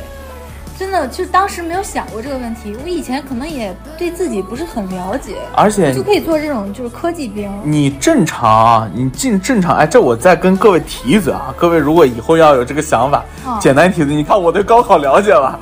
[0.78, 2.76] 真的，就当时没有想过这个问题。
[2.84, 7.50] 我以前可能也对自己不是很了解，而且就可以做这种就是科技兵。
[7.64, 9.76] 你正常啊，你进正常。
[9.76, 13.24] 哎，这我再跟各位提一嘴啊，各位如果以后要有这个想法，
[13.60, 14.14] 简单提一嘴。
[14.14, 15.58] 你看我对高考了解了，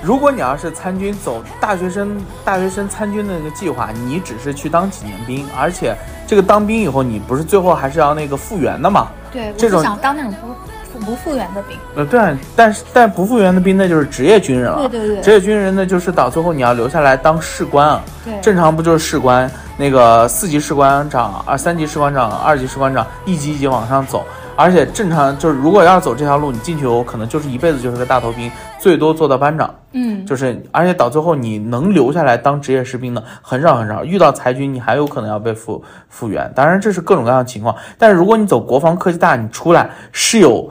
[0.00, 9.08] 如果你要是参军走大学生大学生参军的那个计划，你只是去当几年兵，而且这个当兵以后，你不是最后还是要那个复员的嘛？
[9.32, 10.54] 对，这种想当那种不。
[11.00, 14.88] 不复员的兵，呃，对，但是但不复员的兵那就是职业军人了。
[14.88, 18.02] 对对对，职业军人呢，就是到最后你要留下来当士官啊。
[18.24, 19.50] 对，正常不就是士官？
[19.76, 24.24] 那个四级士官长、二三级士官长、二级士官长，一级一级往上走。
[24.56, 29.74] 而且正常就是，如果要是走这条路，你进去后可能就是一辈子就是个大头兵，最多做到班长。
[29.92, 36.52] 嗯，就是而且到最后你能留下来当职业士兵的很少很少，遇到裁军你还有可能要被复复员。
[36.54, 40.70] 当然这是各种各样的情况，但是如果你走国防科技大，你出来是有。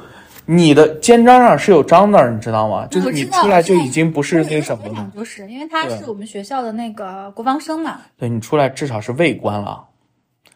[0.52, 2.88] 你的肩章上是有章的，你知道吗？
[2.90, 5.12] 就是你出来就已经不是那什么了。
[5.16, 8.00] 就是因为他是我们学校的那个国防生嘛。
[8.18, 9.80] 对你出来至少是尉官了，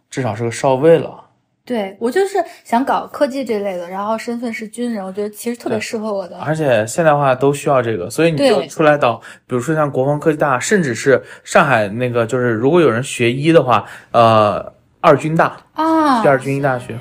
[0.10, 1.24] 至少是个少尉了。
[1.64, 6.40] 对我就是想搞科技这类的，然后身份是军人，我觉得其实特别适合我的。
[6.40, 16.98] 而且现代化都需要这个，所以你就出来到，比如说像国防科技大，甚至是上海那个，就是如果有人学医的话，呃，二军大啊，第二军医大学，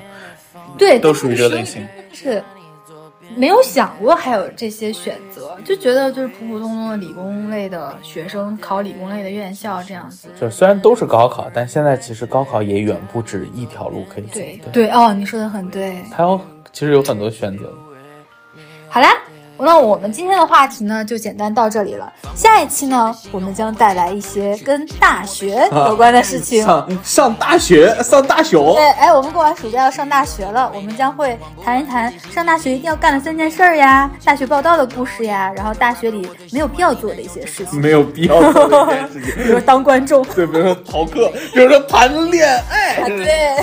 [0.77, 1.83] 对，都属于这类型。
[2.13, 2.43] 是。
[3.35, 10.29] 没有想过还有这些选择，就觉得就是普普通通的理工类的学生考理工类的院校这样子。
[10.39, 14.33] 就虽然都是高考，但现在其实高考也远不止一条路可以走。
[14.33, 16.01] 对对哦，你说的很对。
[16.11, 16.39] 还有
[16.71, 17.71] 其实有很多选择。
[18.89, 19.07] 好啦。
[19.57, 22.11] 那我们今天的话题呢，就简单到这里了。
[22.35, 26.63] 下一期呢，我们将带来一些跟大学有关的事情。
[26.65, 28.57] 上上大学，上大学。
[28.57, 37.79] 对，哎，我们过完暑假要上大学了，我们将会谈一谈上大学一定要干的三件事儿呀，大学报道的故事呀，然后大学里没有必要做的一些事情。
[37.79, 43.57] 没有必要做的一些事情， 比如当观众，对，比如说逃课，比如说谈恋爱，对。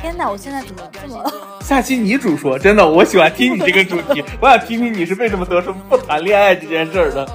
[0.00, 0.30] 天哪！
[0.30, 1.32] 我现在怎么这么？
[1.62, 7.28] 下期你主说，真的，我喜欢听你这个主题，我想听听你是为什么得出不谈恋爱这件事儿的。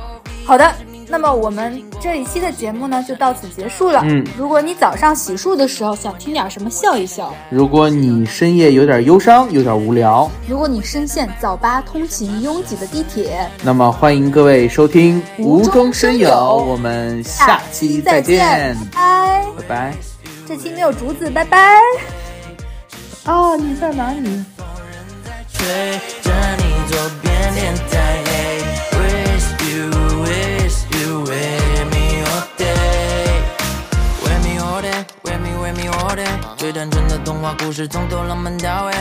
[0.46, 0.74] 好的，
[1.08, 4.02] 那么我们这一期的节目呢，就到此结束了。
[4.06, 16.30] 嗯，如果你早上洗漱的时候想听点什么笑一笑，如果你深夜有点忧伤，有点无聊，如果你深陷早八通勤拥挤的地铁，那么欢迎各位收听无中生有，
[16.68, 19.94] 我们下期再见，拜拜拜。
[20.48, 21.80] 这期没有竹子，拜拜。
[23.26, 24.46] 啊你在哪里？
[24.56, 25.66] 风仍在吹
[26.22, 28.55] 着你左边脸太黑。
[36.66, 38.92] 最单纯的童话故事，从头浪漫到尾。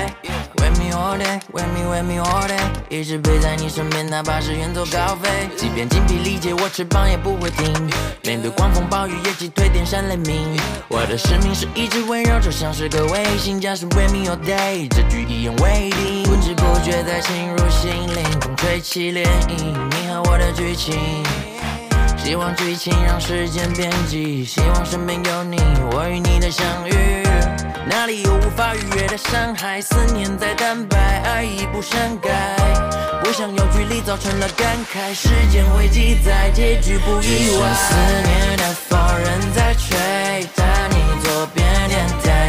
[0.59, 2.61] Wake me all day, wake me, wake me all day，
[2.91, 5.49] 一直陪在你身边，哪怕是远走高飞。
[5.57, 7.73] 即便精疲力竭，我翅膀也不会停。
[8.23, 10.61] 面对狂风暴雨，也击退电闪雷鸣。
[10.89, 16.23] 我的使命是一直温柔，就像是个卫星，将是 Wake me all day，这句一言为定。
[16.25, 21.25] 不知不觉在侵入心灵，风吹起涟漪，你和我的剧情。
[22.25, 25.59] 希望剧情让时间变急，希望身边有你，
[25.93, 27.23] 我与你的相遇。
[27.87, 29.79] 哪里有无法逾越的山海？
[29.79, 32.31] 思念在蛋白，爱已不删改。
[33.23, 37.75] 不想有距离造成了感慨，时间会记载，结局不意外。
[37.75, 37.95] 思
[38.27, 42.44] 念的风，仍在吹，在你左边电台。